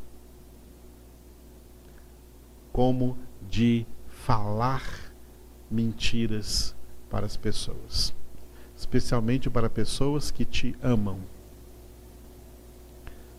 como 2.70 3.16
de 3.48 3.86
falar 4.08 5.07
mentiras 5.70 6.74
para 7.10 7.26
as 7.26 7.36
pessoas, 7.36 8.14
especialmente 8.76 9.48
para 9.50 9.68
pessoas 9.68 10.30
que 10.30 10.44
te 10.44 10.76
amam. 10.82 11.18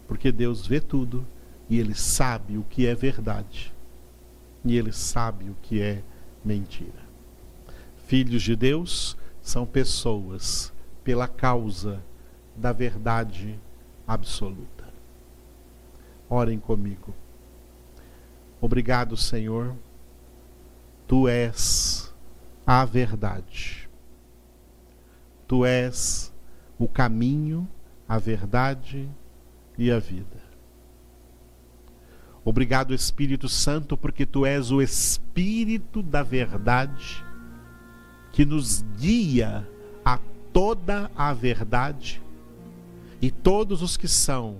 Porque 0.07 0.31
Deus 0.31 0.65
vê 0.65 0.79
tudo 0.79 1.25
e 1.69 1.79
Ele 1.79 1.93
sabe 1.93 2.57
o 2.57 2.63
que 2.63 2.87
é 2.87 2.95
verdade 2.95 3.73
e 4.63 4.77
Ele 4.77 4.91
sabe 4.91 5.49
o 5.49 5.55
que 5.61 5.81
é 5.81 6.01
mentira. 6.43 7.09
Filhos 8.07 8.41
de 8.41 8.55
Deus 8.55 9.15
são 9.41 9.65
pessoas 9.65 10.73
pela 11.03 11.27
causa 11.27 12.03
da 12.55 12.71
verdade 12.73 13.57
absoluta. 14.07 14.89
Orem 16.29 16.59
comigo. 16.59 17.13
Obrigado, 18.61 19.15
Senhor. 19.15 19.75
Tu 21.07 21.27
és 21.27 22.08
a 22.71 22.86
verdade. 22.86 23.89
Tu 25.47 25.65
és 25.65 26.32
o 26.77 26.88
caminho, 26.88 27.67
a 28.08 28.19
verdade 28.19 29.10
e 29.75 29.91
a 29.91 29.97
vida. 29.97 30.39
Obrigado, 32.45 32.93
Espírito 32.93 33.49
Santo, 33.49 33.97
porque 33.97 34.23
tu 34.23 34.45
és 34.45 34.69
o 34.69 34.84
Espírito 34.84 36.03
da 36.03 36.21
verdade 36.21 37.25
que 38.32 38.45
nos 38.45 38.86
guia 38.99 39.67
a 40.05 40.19
toda 40.53 41.10
a 41.15 41.34
verdade 41.34 42.21
e 43.19 43.32
todos 43.32 43.82
os 43.82 43.97
que 43.97 44.08
são 44.08 44.60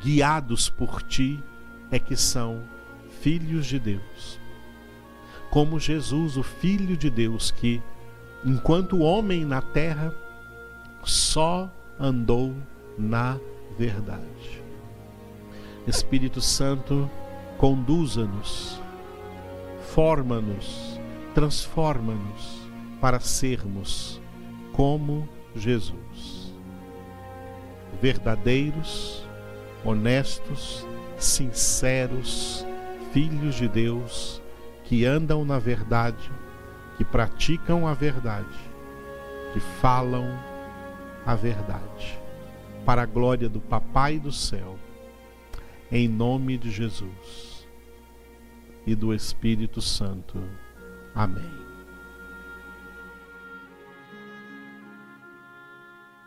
guiados 0.00 0.70
por 0.70 1.02
ti 1.02 1.42
é 1.90 1.98
que 1.98 2.14
são 2.14 2.62
filhos 3.20 3.66
de 3.66 3.80
Deus 3.80 4.45
como 5.56 5.80
Jesus, 5.80 6.36
o 6.36 6.42
Filho 6.42 6.98
de 6.98 7.08
Deus, 7.08 7.50
que, 7.50 7.82
enquanto 8.44 8.98
homem 8.98 9.42
na 9.42 9.62
terra, 9.62 10.14
só 11.02 11.72
andou 11.98 12.54
na 12.98 13.40
verdade. 13.78 14.62
Espírito 15.86 16.42
Santo, 16.42 17.10
conduza-nos, 17.56 18.82
forma-nos, 19.94 21.00
transforma-nos 21.34 22.68
para 23.00 23.18
sermos 23.18 24.20
como 24.74 25.26
Jesus. 25.54 26.54
Verdadeiros, 28.02 29.26
honestos, 29.82 30.86
sinceros, 31.16 32.62
filhos 33.10 33.54
de 33.54 33.68
Deus 33.68 34.42
que 34.86 35.04
andam 35.04 35.44
na 35.44 35.58
verdade, 35.58 36.30
que 36.96 37.04
praticam 37.04 37.86
a 37.86 37.92
verdade, 37.92 38.58
que 39.52 39.60
falam 39.60 40.26
a 41.24 41.34
verdade, 41.34 42.18
para 42.84 43.02
a 43.02 43.06
glória 43.06 43.48
do 43.48 43.60
Papai 43.60 44.18
do 44.18 44.32
céu, 44.32 44.78
em 45.90 46.08
nome 46.08 46.56
de 46.56 46.70
Jesus 46.70 47.66
e 48.86 48.94
do 48.94 49.12
Espírito 49.12 49.80
Santo. 49.80 50.40
Amém. 51.14 51.65